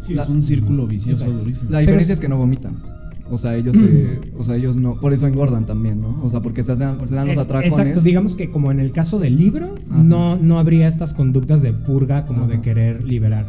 Sí, 0.00 0.14
La- 0.14 0.22
es 0.22 0.28
un 0.30 0.42
círculo 0.42 0.86
vicioso 0.86 1.24
Exacto. 1.24 1.44
durísimo. 1.44 1.70
La 1.70 1.78
diferencia 1.80 2.12
es- 2.14 2.18
es 2.18 2.20
que 2.20 2.28
no 2.28 2.38
vomitan. 2.38 2.82
O 3.30 3.36
sea, 3.38 3.54
ellos, 3.56 3.76
se- 3.76 4.20
o 4.38 4.42
sea, 4.42 4.56
ellos 4.56 4.76
no, 4.76 4.98
por 4.98 5.12
eso 5.12 5.26
engordan 5.26 5.64
también, 5.66 6.00
¿no? 6.00 6.16
O 6.24 6.30
sea, 6.30 6.40
porque 6.40 6.62
se, 6.62 6.72
hacen, 6.72 6.96
se 7.06 7.14
dan 7.14 7.26
los 7.28 7.36
Es- 7.36 7.42
atracones. 7.42 7.72
Exacto, 7.78 8.00
digamos 8.00 8.34
que 8.36 8.50
como 8.50 8.70
en 8.72 8.80
el 8.80 8.90
caso 8.90 9.18
del 9.18 9.36
libro, 9.36 9.74
Ajá. 9.90 10.02
no, 10.02 10.36
no 10.36 10.58
habría 10.58 10.88
estas 10.88 11.12
conductas 11.14 11.60
de 11.62 11.72
purga 11.74 12.24
como 12.24 12.46
de 12.48 12.60
querer 12.62 13.04
liberar. 13.04 13.46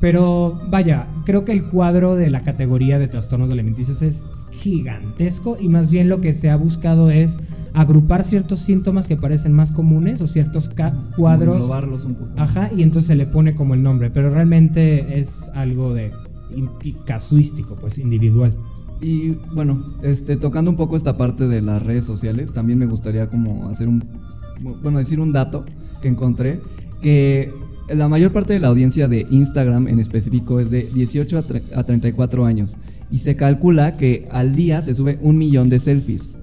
Pero 0.00 0.58
vaya, 0.70 1.06
creo 1.26 1.44
que 1.44 1.52
el 1.52 1.64
cuadro 1.64 2.14
de 2.16 2.30
la 2.30 2.40
categoría 2.40 2.98
de 2.98 3.06
trastornos 3.08 3.50
alimenticios 3.50 4.00
es 4.00 4.24
gigantesco 4.60 5.56
y 5.60 5.68
más 5.68 5.90
bien 5.90 6.08
lo 6.08 6.20
que 6.20 6.32
se 6.32 6.50
ha 6.50 6.56
buscado 6.56 7.10
es 7.10 7.38
agrupar 7.72 8.24
ciertos 8.24 8.58
síntomas 8.60 9.06
que 9.08 9.16
parecen 9.16 9.52
más 9.52 9.72
comunes 9.72 10.20
o 10.20 10.26
ciertos 10.26 10.68
ca- 10.68 10.92
cuadros. 11.16 11.56
Englobarlos 11.56 12.04
un 12.04 12.14
poco. 12.14 12.30
Ajá, 12.36 12.70
y 12.76 12.82
entonces 12.82 13.06
se 13.08 13.14
le 13.14 13.26
pone 13.26 13.54
como 13.54 13.74
el 13.74 13.82
nombre, 13.82 14.10
pero 14.10 14.30
realmente 14.30 15.18
es 15.20 15.48
algo 15.54 15.94
de 15.94 16.12
casuístico, 17.04 17.76
pues 17.76 17.98
individual. 17.98 18.52
Y 19.00 19.30
bueno, 19.54 19.82
este, 20.02 20.36
tocando 20.36 20.70
un 20.70 20.76
poco 20.76 20.96
esta 20.96 21.16
parte 21.16 21.48
de 21.48 21.62
las 21.62 21.82
redes 21.82 22.04
sociales, 22.04 22.52
también 22.52 22.78
me 22.78 22.86
gustaría 22.86 23.28
como 23.28 23.68
hacer 23.68 23.88
un, 23.88 24.04
bueno, 24.82 24.98
decir 24.98 25.20
un 25.20 25.32
dato 25.32 25.64
que 26.02 26.08
encontré, 26.08 26.60
que 27.00 27.52
la 27.88 28.08
mayor 28.08 28.32
parte 28.32 28.52
de 28.52 28.60
la 28.60 28.68
audiencia 28.68 29.08
de 29.08 29.26
Instagram 29.30 29.88
en 29.88 30.00
específico 30.00 30.60
es 30.60 30.70
de 30.70 30.82
18 30.92 31.38
a, 31.38 31.78
a 31.80 31.84
34 31.84 32.44
años 32.44 32.76
y 33.10 33.18
se 33.18 33.36
calcula 33.36 33.96
que 33.96 34.26
al 34.30 34.54
día 34.54 34.82
se 34.82 34.94
sube 34.94 35.18
un 35.20 35.38
millón 35.38 35.68
de 35.68 35.80
selfies. 35.80 36.36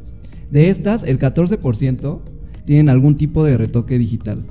De 0.51 0.69
estas, 0.69 1.03
el 1.03 1.19
14% 1.19 2.19
tienen 2.65 2.89
algún 2.89 3.15
tipo 3.15 3.43
de 3.43 3.57
retoque 3.57 3.97
digital. 3.97 4.45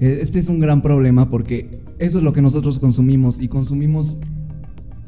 Eh, 0.00 0.18
Este 0.22 0.38
es 0.38 0.48
un 0.48 0.60
gran 0.60 0.82
problema 0.82 1.30
porque 1.30 1.80
eso 1.98 2.18
es 2.18 2.24
lo 2.24 2.32
que 2.32 2.42
nosotros 2.42 2.78
consumimos 2.78 3.40
y 3.40 3.48
consumimos 3.48 4.16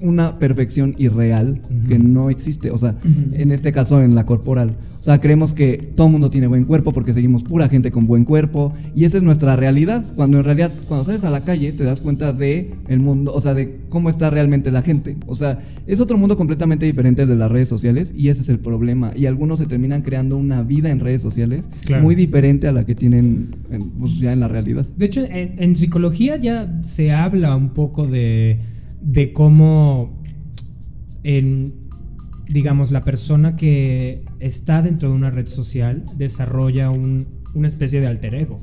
una 0.00 0.38
perfección 0.38 0.94
irreal 0.98 1.60
que 1.88 1.98
no 1.98 2.28
existe. 2.30 2.70
O 2.70 2.78
sea, 2.78 2.96
en 3.32 3.52
este 3.52 3.72
caso 3.72 4.02
en 4.02 4.14
la 4.14 4.26
corporal. 4.26 4.76
O 5.02 5.04
sea, 5.04 5.20
creemos 5.20 5.52
que 5.52 5.78
todo 5.96 6.06
el 6.06 6.12
mundo 6.12 6.30
tiene 6.30 6.46
buen 6.46 6.62
cuerpo 6.64 6.92
porque 6.92 7.12
seguimos 7.12 7.42
pura 7.42 7.68
gente 7.68 7.90
con 7.90 8.06
buen 8.06 8.24
cuerpo 8.24 8.72
y 8.94 9.04
esa 9.04 9.16
es 9.16 9.24
nuestra 9.24 9.56
realidad. 9.56 10.04
Cuando 10.14 10.38
en 10.38 10.44
realidad, 10.44 10.70
cuando 10.86 11.04
sales 11.04 11.24
a 11.24 11.30
la 11.30 11.40
calle, 11.40 11.72
te 11.72 11.82
das 11.82 12.00
cuenta 12.00 12.32
de 12.32 12.70
el 12.86 13.00
mundo, 13.00 13.34
o 13.34 13.40
sea, 13.40 13.52
de 13.52 13.80
cómo 13.88 14.10
está 14.10 14.30
realmente 14.30 14.70
la 14.70 14.80
gente. 14.80 15.16
O 15.26 15.34
sea, 15.34 15.58
es 15.88 15.98
otro 15.98 16.16
mundo 16.18 16.36
completamente 16.36 16.86
diferente 16.86 17.26
de 17.26 17.34
las 17.34 17.50
redes 17.50 17.68
sociales 17.68 18.14
y 18.16 18.28
ese 18.28 18.42
es 18.42 18.48
el 18.48 18.60
problema. 18.60 19.10
Y 19.16 19.26
algunos 19.26 19.58
se 19.58 19.66
terminan 19.66 20.02
creando 20.02 20.36
una 20.36 20.62
vida 20.62 20.88
en 20.90 21.00
redes 21.00 21.20
sociales 21.20 21.68
Claro. 21.84 22.04
muy 22.04 22.14
diferente 22.14 22.68
a 22.68 22.72
la 22.72 22.86
que 22.86 22.94
tienen 22.94 23.56
en- 23.72 23.90
pues, 23.98 24.20
ya 24.20 24.32
en 24.32 24.38
la 24.38 24.46
realidad. 24.46 24.86
De 24.96 25.06
hecho, 25.06 25.24
en, 25.24 25.56
en 25.58 25.74
psicología 25.74 26.36
ya 26.36 26.80
se 26.84 27.10
habla 27.10 27.56
un 27.56 27.70
poco 27.70 28.06
de, 28.06 28.60
de 29.02 29.32
cómo, 29.32 30.22
en, 31.24 31.72
digamos, 32.48 32.90
la 32.90 33.02
persona 33.02 33.56
que 33.56 34.22
está 34.40 34.82
dentro 34.82 35.08
de 35.10 35.14
una 35.14 35.30
red 35.30 35.46
social 35.46 36.04
desarrolla 36.16 36.90
un- 36.90 37.26
una 37.54 37.68
especie 37.68 38.00
de 38.00 38.06
alter 38.06 38.34
ego. 38.34 38.58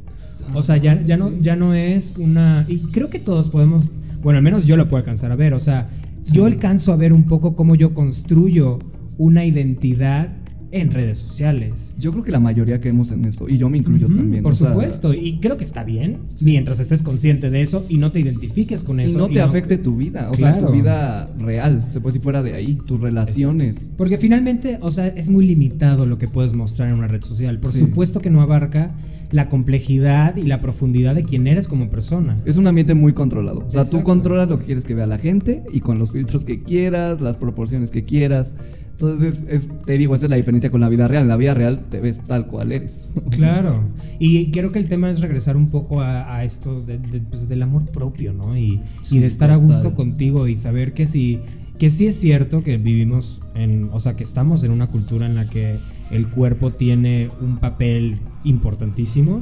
O 0.54 0.64
sea, 0.64 0.78
ya, 0.78 1.02
ya, 1.04 1.16
no, 1.18 1.32
ya 1.40 1.56
no 1.56 1.74
es 1.74 2.16
una... 2.18 2.66
Y 2.68 2.78
creo 2.92 3.10
que 3.10 3.20
todos 3.20 3.50
podemos, 3.50 3.92
bueno, 4.24 4.38
al 4.38 4.44
menos 4.44 4.66
yo 4.66 4.76
lo 4.78 4.88
puedo 4.88 4.98
alcanzar 4.98 5.32
a 5.32 5.36
ver. 5.36 5.54
O 5.54 5.60
sea, 5.60 5.88
yo 6.32 6.46
alcanzo 6.46 6.92
a 6.92 6.96
ver 6.96 7.14
un 7.14 7.24
poco 7.24 7.56
cómo 7.56 7.76
yo 7.76 7.94
construyo 7.94 8.80
una 9.18 9.46
identidad 9.46 10.30
en 10.72 10.92
redes 10.92 11.18
sociales. 11.18 11.94
Yo 12.00 12.12
creo 12.12 12.24
que 12.24 12.32
la 12.32 12.40
mayoría 12.40 12.80
caemos 12.80 13.12
en 13.12 13.26
eso 13.26 13.50
y 13.50 13.58
yo 13.58 13.70
me 13.70 13.78
incluyo 13.80 14.08
también. 14.08 14.44
Por 14.44 14.54
o 14.54 14.56
sea, 14.56 14.70
supuesto, 14.70 15.14
y 15.14 15.40
creo 15.40 15.58
que 15.58 15.64
está 15.64 15.84
bien 15.84 16.18
mientras 16.42 16.80
estés 16.80 17.02
consciente 17.04 17.50
de 17.50 17.62
eso 17.62 17.86
y 17.90 17.98
no 17.98 18.12
te 18.12 18.20
identifiques 18.20 18.84
con 18.84 19.00
Y 19.00 19.04
eso. 19.04 19.18
no 19.18 19.30
te 19.30 19.42
afecte 19.42 19.78
tu 19.78 19.96
vida, 19.98 20.30
o 20.32 20.36
Claro. 20.36 20.60
sea, 20.60 20.68
tu 20.68 20.74
vida 20.74 21.30
real, 21.40 21.84
se 21.90 22.00
puede 22.02 22.14
decir 22.14 22.22
fuera 22.24 22.44
de 22.44 22.54
ahí, 22.54 22.76
tus 22.86 23.00
relaciones. 23.00 23.90
Porque 23.98 24.18
finalmente, 24.18 24.78
o 24.82 24.92
sea, 24.92 25.08
es 25.08 25.30
muy 25.30 25.46
limitado 25.46 26.06
lo 26.06 26.18
que 26.18 26.28
puedes 26.28 26.54
mostrar 26.54 26.90
en 26.90 26.96
una 26.96 27.08
red 27.08 27.24
social. 27.24 27.60
Por 27.60 27.72
Sí. 27.72 27.80
supuesto 27.80 28.20
que 28.22 28.30
no 28.30 28.42
abarca 28.42 28.92
la 29.32 29.48
complejidad 29.50 30.36
y 30.38 30.44
la 30.44 30.60
profundidad 30.60 31.14
de 31.16 31.24
quién 31.24 31.46
eres 31.48 31.68
como 31.68 31.90
persona. 31.90 32.36
Es 32.46 32.58
un 32.58 32.66
ambiente 32.68 32.96
muy 32.96 33.14
controlado. 33.14 33.64
O 33.68 33.72
sea, 33.72 33.88
tú 33.88 34.02
controlas 34.04 34.50
lo 34.50 34.58
que 34.60 34.66
quieres 34.66 34.86
que 34.86 34.96
vea 34.96 35.06
la 35.06 35.20
gente 35.20 35.64
y 35.72 35.82
con 35.82 36.00
los 36.00 36.12
filtros 36.12 36.46
que 36.46 36.64
quieras, 36.64 37.22
las 37.22 37.38
proporciones 37.38 37.92
que 37.92 38.04
quieras. 38.04 38.54
Entonces, 39.02 39.46
es, 39.48 39.70
te 39.86 39.98
digo, 39.98 40.14
esa 40.14 40.26
es 40.26 40.30
la 40.30 40.36
diferencia 40.36 40.70
con 40.70 40.82
la 40.82 40.90
vida 40.90 41.08
real. 41.08 41.24
En 41.24 41.30
la 41.30 41.38
vida 41.38 41.54
real 41.54 41.80
te 41.90 42.02
ves 42.02 42.20
tal 42.28 42.48
cual 42.48 42.74
eres. 42.74 43.14
Claro. 43.30 43.82
Y 44.20 44.52
creo 44.52 44.74
que 44.74 44.80
el 44.80 44.90
tema 44.90 45.10
es 45.10 45.22
regresar 45.22 45.56
un 45.56 45.70
poco 45.70 46.02
a, 46.02 46.36
a 46.36 46.44
esto 46.44 46.82
de- 46.82 46.98
de, 46.98 47.22
pues, 47.22 47.48
del 47.48 47.64
amor 47.64 47.86
propio, 47.86 48.34
¿no? 48.34 48.58
Y, 48.58 48.82
de 49.10 49.26
estar 49.26 49.52
a 49.52 49.56
gusto 49.56 49.96
contigo 49.96 50.48
y 50.50 50.58
saber 50.58 50.94
que 50.94 51.06
sí, 51.06 51.40
que 51.78 51.90
sí 51.90 52.08
es 52.08 52.16
cierto 52.20 52.62
que 52.62 52.76
vivimos 52.78 53.40
en, 53.56 53.90
o 53.94 54.02
sea, 54.02 54.18
que 54.18 54.26
estamos 54.26 54.66
en 54.66 54.72
una 54.72 54.88
cultura 54.88 55.26
en 55.26 55.36
la 55.36 55.50
que 55.50 55.80
el 56.12 56.28
cuerpo 56.28 56.72
tiene 56.72 57.30
un 57.40 57.58
papel 57.60 58.18
importantísimo, 58.44 59.42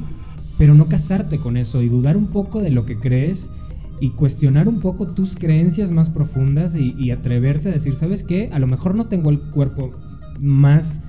pero 0.56 0.74
no 0.74 0.86
casarte 0.86 1.38
con 1.38 1.56
eso 1.56 1.82
y 1.82 1.88
dudar 1.88 2.16
un 2.16 2.28
poco 2.28 2.62
de 2.62 2.70
lo 2.70 2.86
que 2.86 2.96
crees 2.98 3.50
y 4.00 4.10
cuestionar 4.10 4.68
un 4.68 4.80
poco 4.80 5.06
tus 5.08 5.36
creencias 5.36 5.90
más 5.90 6.10
profundas 6.10 6.76
y, 6.76 6.94
y 6.98 7.10
atreverte 7.10 7.68
a 7.68 7.72
decir, 7.72 7.94
¿sabes 7.96 8.22
qué? 8.22 8.48
A 8.52 8.58
lo 8.58 8.66
mejor 8.66 8.94
no 8.94 9.06
tengo 9.06 9.30
el 9.30 9.40
cuerpo 9.40 9.90
más 10.40 11.00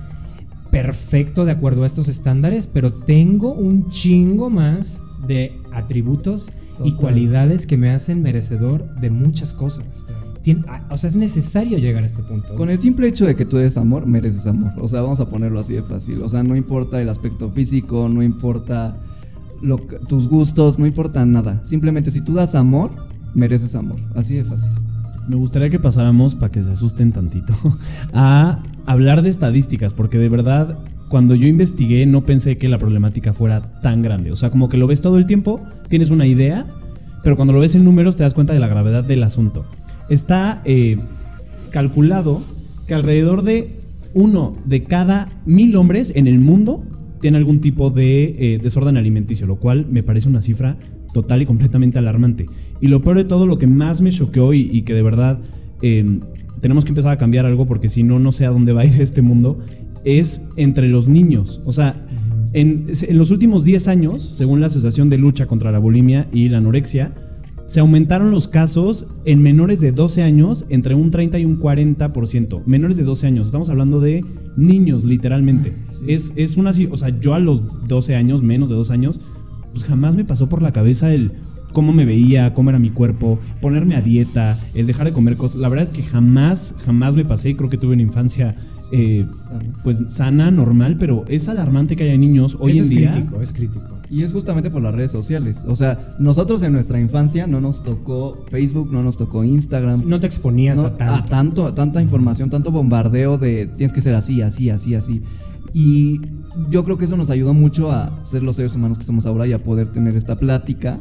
perfecto 0.70 1.44
de 1.44 1.52
acuerdo 1.52 1.82
a 1.82 1.86
estos 1.86 2.08
estándares, 2.08 2.66
pero 2.66 2.92
tengo 2.92 3.52
un 3.52 3.88
chingo 3.90 4.50
más 4.50 5.02
de 5.26 5.58
atributos 5.72 6.50
y 6.84 6.92
cualidades 6.92 7.66
que 7.66 7.76
me 7.76 7.90
hacen 7.90 8.22
merecedor 8.22 8.84
de 9.00 9.10
muchas 9.10 9.52
cosas. 9.52 9.84
Tien- 10.42 10.64
ah, 10.68 10.86
o 10.90 10.96
sea, 10.96 11.08
es 11.08 11.16
necesario 11.16 11.76
llegar 11.76 12.02
a 12.02 12.06
este 12.06 12.22
punto. 12.22 12.54
Con 12.54 12.70
el 12.70 12.78
simple 12.78 13.08
hecho 13.08 13.26
de 13.26 13.36
que 13.36 13.44
tú 13.44 13.58
eres 13.58 13.76
amor, 13.76 14.06
mereces 14.06 14.46
amor. 14.46 14.72
O 14.78 14.88
sea, 14.88 15.02
vamos 15.02 15.20
a 15.20 15.28
ponerlo 15.28 15.60
así 15.60 15.74
de 15.74 15.82
fácil. 15.82 16.22
O 16.22 16.28
sea, 16.30 16.42
no 16.42 16.56
importa 16.56 17.02
el 17.02 17.10
aspecto 17.10 17.50
físico, 17.50 18.08
no 18.08 18.22
importa 18.22 18.96
lo 19.62 19.78
tus 19.78 20.28
gustos, 20.28 20.78
no 20.78 20.86
importa 20.86 21.24
nada. 21.24 21.62
Simplemente 21.64 22.10
si 22.10 22.20
tú 22.20 22.34
das 22.34 22.54
amor, 22.54 22.90
mereces 23.34 23.74
amor. 23.74 23.98
Así 24.14 24.34
de 24.34 24.44
fácil. 24.44 24.70
Me 25.28 25.36
gustaría 25.36 25.70
que 25.70 25.78
pasáramos, 25.78 26.34
para 26.34 26.50
que 26.50 26.62
se 26.62 26.70
asusten 26.70 27.12
tantito, 27.12 27.54
a 28.12 28.62
hablar 28.86 29.22
de 29.22 29.30
estadísticas, 29.30 29.94
porque 29.94 30.18
de 30.18 30.28
verdad, 30.28 30.78
cuando 31.08 31.34
yo 31.34 31.46
investigué, 31.46 32.04
no 32.06 32.24
pensé 32.24 32.58
que 32.58 32.68
la 32.68 32.78
problemática 32.78 33.32
fuera 33.32 33.80
tan 33.80 34.02
grande. 34.02 34.32
O 34.32 34.36
sea, 34.36 34.50
como 34.50 34.68
que 34.68 34.76
lo 34.76 34.86
ves 34.86 35.00
todo 35.00 35.18
el 35.18 35.26
tiempo, 35.26 35.60
tienes 35.88 36.10
una 36.10 36.26
idea, 36.26 36.66
pero 37.22 37.36
cuando 37.36 37.52
lo 37.52 37.60
ves 37.60 37.74
en 37.74 37.84
números 37.84 38.16
te 38.16 38.22
das 38.22 38.34
cuenta 38.34 38.54
de 38.54 38.60
la 38.60 38.68
gravedad 38.68 39.04
del 39.04 39.22
asunto. 39.22 39.64
Está 40.08 40.62
eh, 40.64 40.98
calculado 41.70 42.42
que 42.86 42.94
alrededor 42.94 43.42
de 43.42 43.80
uno 44.14 44.56
de 44.64 44.84
cada 44.84 45.28
mil 45.44 45.76
hombres 45.76 46.12
en 46.16 46.26
el 46.26 46.40
mundo 46.40 46.82
tiene 47.20 47.38
algún 47.38 47.60
tipo 47.60 47.90
de 47.90 48.54
eh, 48.54 48.58
desorden 48.62 48.96
alimenticio, 48.96 49.46
lo 49.46 49.56
cual 49.56 49.86
me 49.90 50.02
parece 50.02 50.28
una 50.28 50.40
cifra 50.40 50.76
total 51.12 51.42
y 51.42 51.46
completamente 51.46 51.98
alarmante. 51.98 52.46
Y 52.80 52.88
lo 52.88 53.02
peor 53.02 53.18
de 53.18 53.24
todo, 53.24 53.46
lo 53.46 53.58
que 53.58 53.66
más 53.66 54.00
me 54.00 54.10
choqueó 54.10 54.52
y, 54.54 54.70
y 54.72 54.82
que 54.82 54.94
de 54.94 55.02
verdad 55.02 55.38
eh, 55.82 56.20
tenemos 56.60 56.84
que 56.84 56.90
empezar 56.90 57.12
a 57.12 57.18
cambiar 57.18 57.46
algo 57.46 57.66
porque 57.66 57.88
si 57.88 58.02
no, 58.02 58.18
no 58.18 58.32
sé 58.32 58.46
a 58.46 58.50
dónde 58.50 58.72
va 58.72 58.82
a 58.82 58.86
ir 58.86 59.00
este 59.00 59.22
mundo, 59.22 59.58
es 60.04 60.42
entre 60.56 60.88
los 60.88 61.08
niños. 61.08 61.60
O 61.64 61.72
sea, 61.72 62.06
en, 62.52 62.86
en 63.02 63.18
los 63.18 63.30
últimos 63.30 63.64
10 63.64 63.88
años, 63.88 64.22
según 64.22 64.60
la 64.60 64.66
Asociación 64.66 65.10
de 65.10 65.18
Lucha 65.18 65.46
contra 65.46 65.70
la 65.70 65.78
Bulimia 65.78 66.26
y 66.32 66.48
la 66.48 66.58
Anorexia, 66.58 67.12
se 67.66 67.78
aumentaron 67.78 68.32
los 68.32 68.48
casos 68.48 69.06
en 69.24 69.40
menores 69.42 69.80
de 69.80 69.92
12 69.92 70.22
años 70.22 70.66
entre 70.70 70.96
un 70.96 71.12
30 71.12 71.38
y 71.38 71.44
un 71.44 71.60
40%. 71.60 72.64
Menores 72.66 72.96
de 72.96 73.04
12 73.04 73.28
años, 73.28 73.46
estamos 73.46 73.70
hablando 73.70 74.00
de 74.00 74.24
niños 74.56 75.04
literalmente. 75.04 75.72
Es, 76.06 76.32
es 76.36 76.56
una, 76.56 76.70
o 76.90 76.96
sea, 76.96 77.08
yo 77.20 77.34
a 77.34 77.38
los 77.38 77.62
12 77.88 78.14
años, 78.14 78.42
menos 78.42 78.68
de 78.68 78.74
2 78.74 78.90
años, 78.90 79.20
pues 79.72 79.84
jamás 79.84 80.16
me 80.16 80.24
pasó 80.24 80.48
por 80.48 80.62
la 80.62 80.72
cabeza 80.72 81.12
el 81.12 81.32
cómo 81.72 81.92
me 81.92 82.04
veía, 82.04 82.52
cómo 82.54 82.70
era 82.70 82.78
mi 82.78 82.90
cuerpo, 82.90 83.38
ponerme 83.60 83.94
a 83.94 84.00
dieta, 84.00 84.58
el 84.74 84.86
dejar 84.86 85.06
de 85.06 85.12
comer 85.12 85.36
cosas. 85.36 85.60
La 85.60 85.68
verdad 85.68 85.84
es 85.84 85.92
que 85.92 86.02
jamás, 86.02 86.74
jamás 86.84 87.14
me 87.16 87.24
pasé. 87.24 87.54
Creo 87.56 87.70
que 87.70 87.76
tuve 87.76 87.94
una 87.94 88.02
infancia 88.02 88.56
eh, 88.92 89.24
pues 89.84 90.02
sana, 90.08 90.50
normal, 90.50 90.96
pero 90.98 91.24
es 91.28 91.48
alarmante 91.48 91.94
que 91.94 92.02
haya 92.04 92.18
niños 92.18 92.56
hoy 92.58 92.72
Eso 92.72 92.78
en 92.78 92.82
es 92.84 92.88
día. 92.90 93.12
crítico, 93.12 93.40
es 93.40 93.52
crítico. 93.52 93.98
Y 94.10 94.24
es 94.24 94.32
justamente 94.32 94.68
por 94.68 94.82
las 94.82 94.92
redes 94.92 95.12
sociales. 95.12 95.62
O 95.68 95.76
sea, 95.76 96.16
nosotros 96.18 96.60
en 96.64 96.72
nuestra 96.72 96.98
infancia 96.98 97.46
no 97.46 97.60
nos 97.60 97.84
tocó 97.84 98.44
Facebook, 98.50 98.90
no 98.92 99.04
nos 99.04 99.16
tocó 99.16 99.44
Instagram. 99.44 100.02
No 100.08 100.18
te 100.18 100.26
exponías 100.26 100.80
No, 100.80 100.86
a 100.86 100.96
tanto. 100.96 101.28
tanto, 101.28 101.66
a 101.68 101.74
tanta 101.76 102.02
información, 102.02 102.50
tanto 102.50 102.72
bombardeo 102.72 103.38
de 103.38 103.66
tienes 103.66 103.92
que 103.92 104.02
ser 104.02 104.16
así, 104.16 104.42
así, 104.42 104.70
así, 104.70 104.96
así. 104.96 105.22
Y 105.72 106.20
yo 106.70 106.84
creo 106.84 106.98
que 106.98 107.04
eso 107.04 107.16
nos 107.16 107.30
ayudó 107.30 107.54
mucho 107.54 107.90
a 107.90 108.10
ser 108.26 108.42
los 108.42 108.56
seres 108.56 108.74
humanos 108.74 108.98
que 108.98 109.04
somos 109.04 109.26
ahora 109.26 109.46
y 109.46 109.52
a 109.52 109.62
poder 109.62 109.88
tener 109.88 110.16
esta 110.16 110.36
plática. 110.36 111.00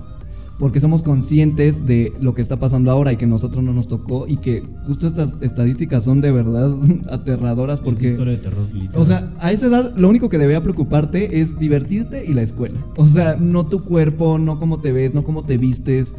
Porque 0.59 0.81
somos 0.81 1.03
conscientes 1.03 1.87
de 1.87 2.11
lo 2.19 2.33
que 2.33 2.41
está 2.41 2.59
pasando 2.59 2.91
ahora 2.91 3.13
y 3.13 3.15
que 3.15 3.25
nosotros 3.25 3.63
no 3.63 3.71
nos 3.71 3.87
tocó 3.87 4.27
y 4.27 4.35
que 4.35 4.61
justo 4.85 5.07
estas 5.07 5.31
estadísticas 5.39 6.03
son 6.03 6.19
de 6.19 6.33
verdad 6.33 6.75
aterradoras 7.09 7.79
Es 7.79 7.85
porque... 7.85 8.07
historia 8.07 8.33
de 8.33 8.39
terror, 8.39 8.67
literal. 8.73 9.01
O 9.01 9.05
sea, 9.05 9.33
a 9.39 9.53
esa 9.53 9.67
edad 9.67 9.95
lo 9.95 10.09
único 10.09 10.27
que 10.27 10.37
debería 10.37 10.61
preocuparte 10.61 11.39
es 11.39 11.57
divertirte 11.57 12.25
y 12.25 12.33
la 12.33 12.41
escuela. 12.41 12.85
O 12.97 13.07
sea, 13.07 13.37
no 13.39 13.67
tu 13.67 13.85
cuerpo, 13.85 14.37
no 14.37 14.59
cómo 14.59 14.81
te 14.81 14.91
ves, 14.91 15.13
no 15.13 15.23
cómo 15.23 15.45
te 15.45 15.57
vistes. 15.57 16.13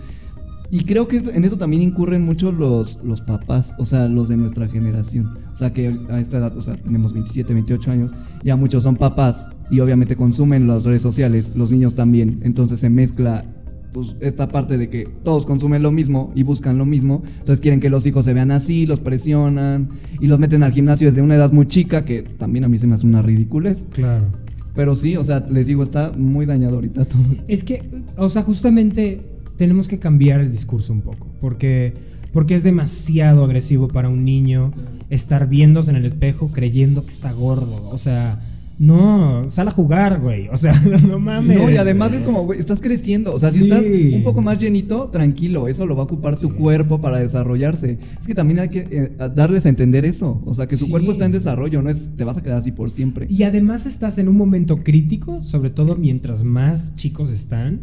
Y 0.73 0.85
creo 0.85 1.09
que 1.09 1.17
en 1.17 1.45
eso 1.45 1.59
también 1.59 1.83
incurren 1.83 2.23
mucho 2.23 2.53
los, 2.53 2.99
los 3.03 3.21
papás, 3.21 3.75
o 3.79 3.85
sea, 3.85 4.07
los 4.07 4.29
de 4.29 4.37
nuestra 4.37 4.69
generación. 4.69 5.37
O 5.53 5.57
sea, 5.57 5.73
que 5.73 5.95
a 6.09 6.21
esta 6.21 6.39
edad, 6.39 6.57
o 6.57 6.63
sea, 6.63 6.77
tenemos 6.77 7.13
27, 7.13 7.53
28 7.53 7.91
años, 7.91 8.13
ya 8.43 8.57
muchos 8.57 8.83
son 8.83 8.97
papás 8.97 9.49
y 9.71 9.81
obviamente 9.81 10.17
consumen 10.17 10.67
las 10.67 10.85
redes 10.85 11.03
sociales, 11.03 11.53
los 11.55 11.71
niños 11.71 11.95
también. 11.95 12.41
Entonces 12.43 12.81
se 12.81 12.91
mezcla 12.91 13.45
pues 13.93 14.17
esta 14.21 14.49
parte 14.49 14.79
de 14.79 14.89
que 14.89 15.09
todos 15.25 15.47
consumen 15.47 15.83
lo 15.83 15.91
mismo 15.91 16.33
y 16.35 16.43
buscan 16.43 16.79
lo 16.79 16.87
mismo, 16.87 17.23
entonces 17.39 17.61
quieren 17.61 17.81
que 17.81 17.91
los 17.91 18.07
hijos 18.07 18.25
se 18.25 18.33
vean 18.33 18.51
así, 18.53 18.87
los 18.87 19.01
presionan 19.01 19.89
y 20.21 20.29
los 20.29 20.39
meten 20.39 20.63
al 20.63 20.73
gimnasio 20.73 21.09
desde 21.09 21.23
una 21.23 21.35
edad 21.35 21.53
muy 21.53 21.67
chica, 21.67 22.05
que 22.05 22.23
también 22.23 22.65
a 22.65 22.69
mí 22.69 22.79
se 22.79 22.87
me 22.87 22.95
hace 22.95 23.07
una 23.07 23.23
ridiculez. 23.23 23.85
Claro. 23.93 24.27
Pero 24.75 24.95
sí, 24.95 25.17
o 25.17 25.25
sea, 25.25 25.45
les 25.51 25.67
digo, 25.67 25.83
está 25.83 26.13
muy 26.17 26.47
dañado 26.47 26.77
ahorita 26.77 27.05
todo. 27.05 27.23
Es 27.49 27.65
que, 27.65 27.83
o 28.17 28.29
sea, 28.29 28.43
justamente 28.43 29.21
tenemos 29.57 29.89
que 29.89 29.99
cambiar 29.99 30.41
el 30.41 30.51
discurso 30.51 30.93
un 30.93 31.03
poco, 31.03 31.27
porque, 31.41 31.95
porque 32.33 32.55
es 32.55 32.63
demasiado 32.63 33.45
agresivo 33.45 33.89
para 33.89 34.09
un 34.09 34.25
niño 34.25 34.73
estar 35.11 35.49
viéndose 35.49 35.91
en 35.91 35.97
el 35.97 36.05
espejo 36.05 36.49
creyendo 36.53 37.03
que 37.03 37.09
está 37.11 37.33
gordo. 37.33 37.89
O 37.91 37.99
sea, 37.99 38.41
no, 38.79 39.45
sal 39.51 39.69
a 39.69 39.73
jugar, 39.73 40.21
güey. 40.21 40.49
O 40.49 40.57
sea, 40.57 40.73
no 41.07 41.19
mames. 41.19 41.59
No, 41.59 41.71
y 41.71 41.77
además 41.77 42.15
es 42.15 42.23
como, 42.23 42.45
güey, 42.47 42.59
estás 42.61 42.81
creciendo. 42.81 43.35
O 43.35 43.39
sea, 43.39 43.51
si 43.51 43.65
estás 43.65 43.85
un 43.85 44.23
poco 44.23 44.41
más 44.41 44.59
llenito, 44.59 45.09
tranquilo, 45.11 45.69
eso 45.69 45.85
lo 45.85 45.95
va 45.97 46.03
a 46.03 46.05
ocupar 46.05 46.37
tu 46.37 46.55
cuerpo 46.55 46.99
para 47.01 47.19
desarrollarse. 47.19 47.99
Es 48.19 48.27
que 48.27 48.35
también 48.35 48.61
hay 48.61 48.69
que 48.71 48.87
eh, 48.91 49.13
darles 49.35 49.67
a 49.67 49.69
entender 49.69 50.07
eso. 50.07 50.41
O 50.47 50.55
sea, 50.55 50.67
que 50.67 50.77
su 50.79 50.87
Sí. 50.87 50.91
cuerpo 50.91 51.13
está 51.13 51.27
en 51.27 51.33
desarrollo, 51.33 51.83
no 51.83 51.91
es 51.91 52.09
te 52.17 52.25
vas 52.25 52.39
a 52.39 52.43
quedar 52.43 52.57
así 52.59 52.73
por 52.73 52.91
siempre. 52.91 53.27
Y 53.29 53.43
además 53.43 53.85
estás 53.85 54.17
en 54.19 54.29
un 54.29 54.37
momento 54.39 54.79
crítico, 54.83 55.43
sobre 55.43 55.69
todo 55.69 55.97
mientras 55.97 56.43
más 56.43 56.95
chicos 56.97 57.31
están, 57.31 57.81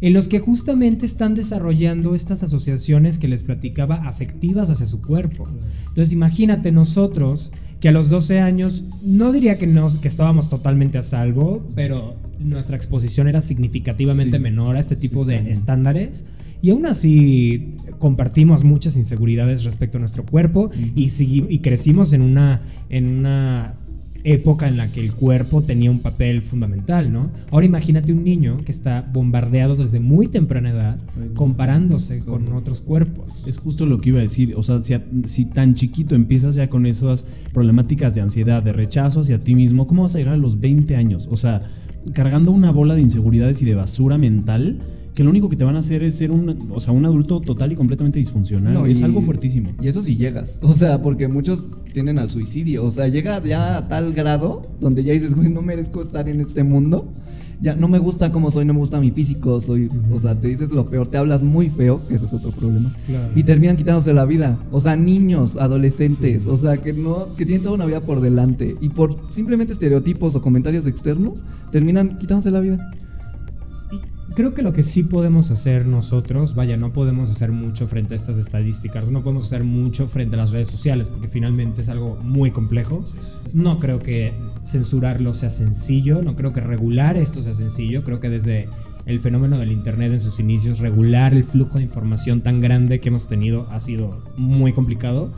en 0.00 0.12
los 0.12 0.28
que 0.28 0.38
justamente 0.38 1.06
están 1.06 1.34
desarrollando 1.34 2.14
estas 2.14 2.42
asociaciones 2.42 3.18
que 3.18 3.28
les 3.28 3.42
platicaba 3.42 3.96
afectivas 4.08 4.70
hacia 4.70 4.86
su 4.86 5.02
cuerpo. 5.02 5.48
Entonces 5.88 6.12
imagínate 6.12 6.70
nosotros 6.72 7.50
que 7.80 7.88
a 7.88 7.92
los 7.92 8.08
12 8.10 8.40
años, 8.40 8.82
no 9.04 9.30
diría 9.32 9.56
que, 9.56 9.66
no, 9.68 9.88
que 10.00 10.08
estábamos 10.08 10.48
totalmente 10.48 10.98
a 10.98 11.02
salvo, 11.02 11.64
pero 11.76 12.16
nuestra 12.40 12.74
exposición 12.76 13.28
era 13.28 13.40
significativamente 13.40 14.36
Sí. 14.36 14.42
menor 14.42 14.76
a 14.76 14.80
este 14.80 14.96
tipo 14.96 15.24
Sí, 15.24 15.30
de 15.30 15.50
estándares. 15.52 16.24
Y 16.60 16.70
aún 16.70 16.86
así 16.86 17.74
compartimos 18.00 18.64
muchas 18.64 18.96
inseguridades 18.96 19.62
respecto 19.62 19.98
a 19.98 20.00
nuestro 20.00 20.24
cuerpo 20.24 20.70
y, 20.96 21.06
segui- 21.06 21.46
y 21.48 21.60
crecimos 21.60 22.12
en 22.12 22.22
una, 22.22 22.62
en 22.90 23.16
una 23.16 23.74
época 24.24 24.68
en 24.68 24.76
la 24.76 24.88
que 24.90 25.00
el 25.00 25.12
cuerpo 25.12 25.62
tenía 25.62 25.90
un 25.90 26.00
papel 26.00 26.42
fundamental, 26.42 27.12
¿no? 27.12 27.30
Ahora 27.50 27.66
imagínate 27.66 28.12
un 28.12 28.24
niño 28.24 28.56
que 28.64 28.72
está 28.72 29.08
bombardeado 29.12 29.76
desde 29.76 30.00
muy 30.00 30.26
temprana 30.26 30.70
edad 30.70 30.98
comparándose 31.34 32.18
con 32.20 32.52
otros 32.52 32.80
cuerpos. 32.80 33.46
Es 33.46 33.56
justo 33.58 33.86
lo 33.86 34.00
que 34.00 34.10
iba 34.10 34.18
a 34.18 34.22
decir. 34.22 34.54
O 34.56 34.62
sea, 34.62 34.80
si, 34.82 34.94
a- 34.94 35.04
si 35.26 35.44
tan 35.44 35.74
chiquito 35.74 36.14
empiezas 36.14 36.54
ya 36.56 36.68
con 36.68 36.84
esas 36.86 37.24
problemáticas 37.52 38.14
de 38.14 38.20
ansiedad, 38.20 38.62
de 38.62 38.72
rechazo 38.72 39.20
hacia 39.20 39.38
ti 39.38 39.54
mismo, 39.54 39.86
¿cómo 39.86 40.02
vas 40.02 40.14
a 40.14 40.18
llegar 40.18 40.34
a 40.34 40.38
los 40.38 40.60
20 40.60 40.96
años? 40.96 41.28
O 41.30 41.36
sea, 41.36 41.60
cargando 42.12 42.50
una 42.52 42.70
bola 42.70 42.94
de 42.94 43.02
inseguridades 43.02 43.62
y 43.62 43.64
de 43.64 43.74
basura 43.74 44.18
mental 44.18 44.78
que 45.18 45.24
lo 45.24 45.30
único 45.30 45.48
que 45.48 45.56
te 45.56 45.64
van 45.64 45.74
a 45.74 45.80
hacer 45.80 46.04
es 46.04 46.14
ser 46.14 46.30
un, 46.30 46.56
o 46.70 46.78
sea, 46.78 46.92
un 46.92 47.04
adulto 47.04 47.40
total 47.40 47.72
y 47.72 47.74
completamente 47.74 48.20
disfuncional. 48.20 48.72
No, 48.72 48.86
es 48.86 49.00
y- 49.00 49.02
algo 49.02 49.20
fuertísimo. 49.20 49.70
Y 49.82 49.88
eso 49.88 50.00
sí 50.00 50.14
llegas. 50.14 50.60
O 50.62 50.74
sea, 50.74 51.02
porque 51.02 51.26
muchos 51.26 51.60
tienden 51.92 52.20
al 52.20 52.30
suicidio. 52.30 52.84
O 52.84 52.92
sea, 52.92 53.08
llega 53.08 53.42
ya 53.44 53.78
a 53.78 53.88
tal 53.88 54.12
grado 54.12 54.62
donde 54.80 55.02
ya 55.02 55.12
dices, 55.14 55.34
güey, 55.34 55.48
no 55.50 55.60
merezco 55.60 56.00
estar 56.02 56.28
en 56.28 56.40
este 56.40 56.62
mundo. 56.62 57.08
Ya 57.60 57.74
no 57.74 57.88
me 57.88 57.98
gusta 57.98 58.30
cómo 58.30 58.52
soy, 58.52 58.64
no 58.64 58.74
me 58.74 58.78
gusta 58.78 59.00
mi 59.00 59.10
físico. 59.10 59.60
Soy, 59.60 59.88
o 60.12 60.20
sea, 60.20 60.36
te 60.40 60.46
dices 60.46 60.70
lo 60.70 60.88
peor, 60.88 61.08
te 61.08 61.16
hablas 61.16 61.42
muy 61.42 61.68
feo, 61.68 62.00
que 62.06 62.14
ese 62.14 62.26
es 62.26 62.32
otro 62.32 62.52
problema. 62.52 62.94
Claro. 63.08 63.32
Y 63.34 63.42
terminan 63.42 63.74
quitándose 63.76 64.14
la 64.14 64.24
vida. 64.24 64.56
O 64.70 64.80
sea, 64.80 64.94
niños, 64.94 65.56
adolescentes, 65.56 66.44
Sí. 66.44 66.48
o 66.48 66.56
sea, 66.56 66.76
que 66.76 66.92
no, 66.92 67.34
que 67.36 67.44
tienen 67.44 67.64
toda 67.64 67.74
una 67.74 67.86
vida 67.86 68.02
por 68.02 68.20
delante. 68.20 68.76
Y 68.80 68.90
por 68.90 69.16
simplemente 69.32 69.72
estereotipos 69.72 70.36
o 70.36 70.40
comentarios 70.42 70.86
externos, 70.86 71.40
terminan 71.72 72.18
quitándose 72.18 72.52
la 72.52 72.60
vida. 72.60 72.78
Creo 74.34 74.54
que 74.54 74.62
lo 74.62 74.72
que 74.72 74.82
sí 74.82 75.02
podemos 75.02 75.50
hacer 75.50 75.86
nosotros, 75.86 76.54
vaya, 76.54 76.76
no 76.76 76.92
podemos 76.92 77.30
hacer 77.30 77.50
mucho 77.50 77.88
frente 77.88 78.14
a 78.14 78.16
estas 78.16 78.36
estadísticas, 78.36 79.10
no 79.10 79.22
podemos 79.22 79.46
hacer 79.46 79.64
mucho 79.64 80.06
frente 80.06 80.36
a 80.36 80.38
las 80.38 80.50
redes 80.50 80.68
sociales, 80.68 81.08
porque 81.08 81.28
finalmente 81.28 81.80
es 81.80 81.88
algo 81.88 82.16
muy 82.22 82.50
complejo. 82.50 83.04
No 83.52 83.80
creo 83.80 83.98
que 83.98 84.32
censurarlo 84.64 85.32
sea 85.32 85.50
sencillo, 85.50 86.22
no 86.22 86.36
creo 86.36 86.52
que 86.52 86.60
regular 86.60 87.16
esto 87.16 87.42
sea 87.42 87.54
sencillo, 87.54 88.04
creo 88.04 88.20
que 88.20 88.28
desde 88.28 88.68
el 89.06 89.18
fenómeno 89.18 89.58
del 89.58 89.72
Internet 89.72 90.12
en 90.12 90.20
sus 90.20 90.38
inicios, 90.38 90.78
regular 90.78 91.32
el 91.32 91.42
flujo 91.42 91.78
de 91.78 91.84
información 91.84 92.42
tan 92.42 92.60
grande 92.60 93.00
que 93.00 93.08
hemos 93.08 93.26
tenido 93.26 93.66
ha 93.70 93.80
sido 93.80 94.22
muy 94.36 94.72
complicado. 94.72 95.32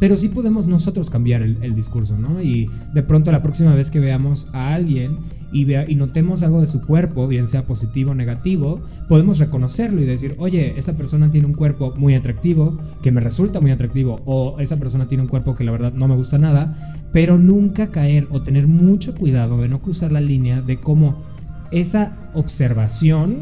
Pero 0.00 0.16
sí 0.16 0.28
podemos 0.28 0.66
nosotros 0.66 1.10
cambiar 1.10 1.42
el, 1.42 1.58
el 1.62 1.74
discurso, 1.74 2.16
¿no? 2.16 2.40
Y 2.40 2.70
de 2.94 3.02
pronto 3.02 3.30
la 3.30 3.42
próxima 3.42 3.74
vez 3.74 3.90
que 3.90 4.00
veamos 4.00 4.48
a 4.54 4.72
alguien 4.72 5.18
y, 5.52 5.64
vea, 5.64 5.84
y 5.88 5.94
notemos 5.94 6.42
algo 6.42 6.60
de 6.60 6.66
su 6.66 6.82
cuerpo, 6.82 7.26
bien 7.26 7.46
sea 7.46 7.64
positivo 7.64 8.12
o 8.12 8.14
negativo, 8.14 8.80
podemos 9.08 9.38
reconocerlo 9.38 10.00
y 10.00 10.06
decir, 10.06 10.34
oye, 10.38 10.78
esa 10.78 10.96
persona 10.96 11.30
tiene 11.30 11.46
un 11.46 11.54
cuerpo 11.54 11.94
muy 11.96 12.14
atractivo, 12.14 12.78
que 13.02 13.10
me 13.10 13.20
resulta 13.20 13.60
muy 13.60 13.70
atractivo, 13.70 14.20
o 14.24 14.58
esa 14.60 14.76
persona 14.76 15.08
tiene 15.08 15.22
un 15.22 15.28
cuerpo 15.28 15.54
que 15.54 15.64
la 15.64 15.72
verdad 15.72 15.92
no 15.92 16.08
me 16.08 16.16
gusta 16.16 16.38
nada, 16.38 17.00
pero 17.12 17.38
nunca 17.38 17.88
caer 17.88 18.26
o 18.30 18.42
tener 18.42 18.66
mucho 18.66 19.14
cuidado 19.14 19.60
de 19.60 19.68
no 19.68 19.80
cruzar 19.80 20.12
la 20.12 20.20
línea 20.20 20.62
de 20.62 20.78
cómo 20.78 21.22
esa 21.70 22.16
observación 22.34 23.38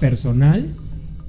personal 0.00 0.74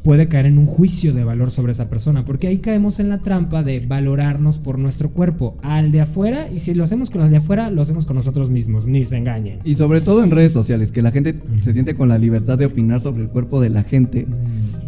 puede 0.05 0.27
caer 0.27 0.45
en 0.45 0.59
un 0.59 0.67
juicio 0.67 1.15
de 1.15 1.23
valor 1.23 1.49
sobre 1.49 1.71
esa 1.71 1.89
persona, 1.89 2.23
porque 2.25 2.45
ahí 2.45 2.59
caemos 2.59 2.99
en 2.99 3.09
la 3.09 3.23
trampa 3.23 3.63
de 3.63 3.79
valorarnos 3.79 4.59
por 4.59 4.77
nuestro 4.77 5.09
cuerpo 5.09 5.57
al 5.63 5.91
de 5.91 6.01
afuera, 6.01 6.47
y 6.53 6.59
si 6.59 6.75
lo 6.75 6.83
hacemos 6.83 7.09
con 7.09 7.23
el 7.23 7.31
de 7.31 7.37
afuera, 7.37 7.71
lo 7.71 7.81
hacemos 7.81 8.05
con 8.05 8.15
nosotros 8.15 8.51
mismos, 8.51 8.85
ni 8.85 9.03
se 9.03 9.17
engañen. 9.17 9.57
Y 9.63 9.73
sobre 9.73 10.01
todo 10.01 10.23
en 10.23 10.29
redes 10.29 10.51
sociales, 10.51 10.91
que 10.91 11.01
la 11.01 11.09
gente 11.09 11.41
se 11.59 11.73
siente 11.73 11.95
con 11.95 12.07
la 12.07 12.19
libertad 12.19 12.55
de 12.59 12.67
opinar 12.67 13.01
sobre 13.01 13.23
el 13.23 13.29
cuerpo 13.29 13.59
de 13.59 13.71
la 13.71 13.83
gente. 13.83 14.27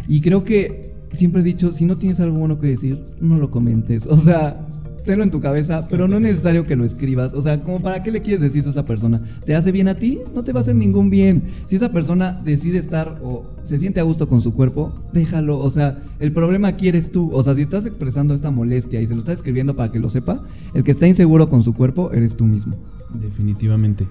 Y 0.06 0.20
creo 0.20 0.44
que 0.44 0.92
siempre 1.12 1.40
he 1.40 1.44
dicho, 1.44 1.72
si 1.72 1.84
no 1.84 1.98
tienes 1.98 2.20
algo 2.20 2.38
bueno 2.38 2.60
que 2.60 2.68
decir, 2.68 3.02
no 3.20 3.38
lo 3.38 3.50
comentes. 3.50 4.06
O 4.06 4.18
sea, 4.18 4.67
tenlo 5.08 5.24
en 5.24 5.30
tu 5.30 5.40
cabeza, 5.40 5.88
pero 5.88 6.06
no 6.06 6.16
es 6.16 6.22
necesario 6.22 6.66
que 6.66 6.76
lo 6.76 6.84
escribas. 6.84 7.32
O 7.32 7.40
sea, 7.40 7.62
como 7.62 7.80
para 7.80 8.02
qué 8.02 8.10
le 8.10 8.20
quieres 8.20 8.42
decir 8.42 8.60
eso 8.60 8.68
a 8.68 8.72
esa 8.72 8.84
persona. 8.84 9.22
¿Te 9.46 9.54
hace 9.54 9.72
bien 9.72 9.88
a 9.88 9.94
ti? 9.94 10.18
No 10.34 10.44
te 10.44 10.52
va 10.52 10.60
a 10.60 10.62
hacer 10.62 10.76
ningún 10.76 11.08
bien. 11.08 11.44
Si 11.64 11.76
esa 11.76 11.90
persona 11.90 12.38
decide 12.44 12.76
estar 12.76 13.18
o 13.22 13.46
se 13.64 13.78
siente 13.78 14.00
a 14.00 14.02
gusto 14.02 14.28
con 14.28 14.42
su 14.42 14.52
cuerpo, 14.52 14.92
déjalo. 15.14 15.60
O 15.60 15.70
sea, 15.70 15.98
el 16.20 16.30
problema 16.32 16.68
aquí 16.68 16.88
eres 16.88 17.10
tú. 17.10 17.30
O 17.32 17.42
sea, 17.42 17.54
si 17.54 17.62
estás 17.62 17.86
expresando 17.86 18.34
esta 18.34 18.50
molestia 18.50 19.00
y 19.00 19.06
se 19.06 19.14
lo 19.14 19.20
estás 19.20 19.36
escribiendo 19.36 19.74
para 19.74 19.90
que 19.90 19.98
lo 19.98 20.10
sepa, 20.10 20.42
el 20.74 20.84
que 20.84 20.90
está 20.90 21.08
inseguro 21.08 21.48
con 21.48 21.62
su 21.62 21.72
cuerpo 21.72 22.12
eres 22.12 22.36
tú 22.36 22.44
mismo. 22.44 22.76
Definitivamente. 23.14 24.06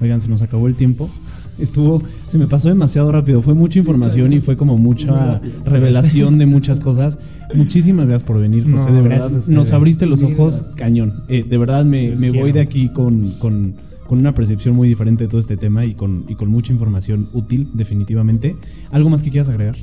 Oigan, 0.00 0.22
se 0.22 0.28
nos 0.28 0.40
acabó 0.40 0.66
el 0.66 0.76
tiempo. 0.76 1.10
Estuvo, 1.58 2.02
se 2.26 2.38
me 2.38 2.46
pasó 2.46 2.68
demasiado 2.68 3.10
rápido. 3.12 3.42
Fue 3.42 3.54
mucha 3.54 3.78
información 3.78 4.32
y 4.32 4.40
fue 4.40 4.56
como 4.56 4.78
mucha 4.78 5.40
revelación 5.64 6.38
de 6.38 6.46
muchas 6.46 6.80
cosas. 6.80 7.18
Muchísimas 7.54 8.06
gracias 8.08 8.26
por 8.26 8.40
venir, 8.40 8.66
No, 8.66 8.78
José. 8.78 8.92
de 8.92 9.02
verdad, 9.02 9.30
nos 9.48 9.72
abriste 9.72 10.06
los 10.06 10.22
ojos 10.22 10.64
cañón. 10.76 11.14
Eh, 11.28 11.44
de 11.48 11.58
verdad, 11.58 11.84
me, 11.84 12.16
me 12.16 12.30
voy 12.30 12.52
de 12.52 12.60
aquí 12.60 12.88
con, 12.90 13.30
con- 13.38 13.74
con 14.06 14.20
una 14.20 14.32
percepción 14.34 14.74
muy 14.74 14.88
diferente 14.88 15.24
de 15.24 15.28
todo 15.28 15.38
este 15.38 15.58
tema 15.58 15.84
y 15.84 15.92
con, 15.94 16.24
y 16.28 16.34
con 16.34 16.48
mucha 16.48 16.72
información 16.72 17.28
útil, 17.34 17.68
definitivamente. 17.74 18.56
¿Algo 18.90 19.10
más 19.10 19.22
que 19.22 19.28
quieras 19.30 19.50
agregar? 19.50 19.76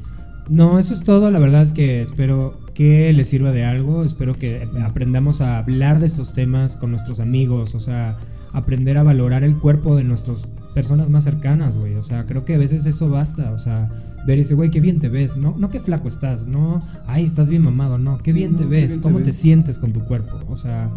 No, 0.50 0.80
eso 0.80 0.96
es 0.96 1.04
todo. 1.04 1.30
La 1.30 1.38
verdad 1.38 1.62
es 1.62 1.74
que 1.74 2.02
espero 2.02 2.58
que 2.74 3.14
les 3.14 3.28
sirva 3.28 3.52
de 3.52 3.66
algo. 3.66 4.04
Espero 4.04 4.34
que 4.34 4.68
aprendamos 4.84 5.42
a 5.42 5.60
hablar 5.60 6.00
de 6.00 6.08
estos 6.08 6.34
temas 6.34 6.76
con 6.76 6.90
nuestros 6.90 7.20
amigos. 7.20 7.76
O 7.76 7.80
sea, 7.80 8.18
aprender 8.52 8.98
a 8.98 9.04
valorar 9.04 9.44
el 9.44 9.58
cuerpo 9.58 9.96
de 9.96 10.04
nuestras 10.04 10.48
personas 10.76 11.10
más 11.10 11.24
cercanas, 11.24 11.78
güey. 11.78 11.96
O 11.96 12.04
sea, 12.04 12.26
creo 12.28 12.46
que 12.46 12.54
a 12.54 12.58
veces 12.60 12.86
eso 12.86 13.10
basta. 13.10 13.52
O 13.52 13.58
sea, 13.58 13.88
ver 14.28 14.38
ese, 14.38 14.54
güey, 14.54 14.70
qué 14.70 14.80
bien 14.80 15.00
te 15.00 15.10
ves. 15.10 15.36
No, 15.36 15.56
no 15.58 15.70
qué 15.72 15.80
flaco 15.80 16.08
estás. 16.08 16.46
No, 16.46 16.80
ay, 17.08 17.24
estás 17.24 17.50
bien 17.50 17.64
mamado. 17.64 17.98
No, 17.98 18.20
qué 18.20 18.32
Sí, 18.32 18.38
bien 18.38 18.52
no, 18.52 18.58
te 18.60 18.66
ves. 18.66 18.88
bien 18.92 19.00
te 19.00 19.04
¿Cómo 19.04 19.18
te 19.20 19.26
ves. 19.26 19.36
sientes 19.38 19.80
con 19.80 19.92
tu 19.94 20.02
cuerpo? 20.02 20.38
O 20.50 20.56
sea, 20.56 20.92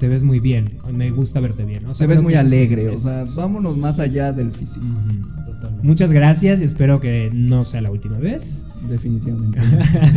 te 0.00 0.08
ves 0.08 0.24
muy 0.24 0.38
bien. 0.40 0.78
Me 0.92 1.10
gusta 1.10 1.40
verte 1.40 1.64
bien. 1.64 1.84
O 1.84 1.92
sea, 1.94 2.06
Se 2.06 2.06
ves 2.06 2.22
muy 2.22 2.34
alegre, 2.34 2.88
o 2.88 2.96
sea, 2.96 3.24
vámonos 3.36 3.76
más 3.76 3.98
allá 3.98 4.32
del 4.32 4.50
físico. 4.52 4.80
Ujú. 4.80 5.44
Muchas 5.82 6.12
gracias 6.12 6.60
y 6.60 6.64
espero 6.64 7.00
que 7.00 7.30
no 7.32 7.64
sea 7.64 7.80
la 7.82 7.90
última 7.90 8.18
vez. 8.18 8.64
Definitivamente. 8.88 9.58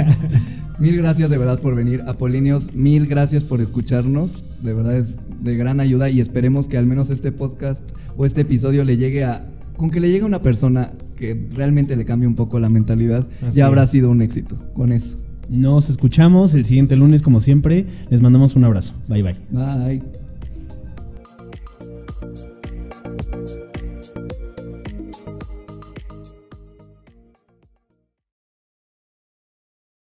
mil 0.80 0.96
gracias 0.98 1.30
de 1.30 1.38
verdad 1.38 1.60
por 1.60 1.74
venir. 1.76 2.04
Apolíneos, 2.08 2.74
mil 2.74 3.08
gracias 3.08 3.44
por 3.44 3.62
escucharnos. 3.62 4.44
De 4.62 4.74
verdad 4.74 4.98
es 4.98 5.16
de 5.42 5.56
gran 5.56 5.80
ayuda 5.80 6.10
y 6.10 6.20
esperemos 6.20 6.68
que 6.68 6.78
al 6.78 6.86
menos 6.86 7.10
este 7.10 7.32
podcast 7.32 7.82
o 8.18 8.26
este 8.26 8.42
episodio 8.42 8.84
le 8.84 8.98
llegue 8.98 9.24
a... 9.24 9.46
Con 9.76 9.92
que 9.92 10.00
le 10.00 10.10
llegue 10.10 10.24
a 10.24 10.26
una 10.26 10.42
persona 10.42 10.94
que 11.16 11.48
realmente 11.54 11.96
le 11.96 12.04
cambie 12.06 12.28
un 12.28 12.36
poco 12.36 12.60
la 12.60 12.70
mentalidad, 12.70 13.28
Así 13.46 13.60
ya 13.60 13.68
habrá 13.68 13.84
es. 13.84 13.92
sido 13.92 14.10
un 14.10 14.22
éxito 14.22 14.58
con 14.74 14.92
eso. 14.92 15.18
Nos 15.50 15.90
escuchamos 15.90 16.54
el 16.56 16.66
siguiente 16.66 16.96
lunes, 16.96 17.22
como 17.22 17.40
siempre. 17.40 17.86
Les 18.10 18.22
mandamos 18.22 18.56
un 18.56 18.64
abrazo. 18.66 18.96
Bye 19.08 19.24
bye. 19.24 19.36
Bye. 19.52 20.27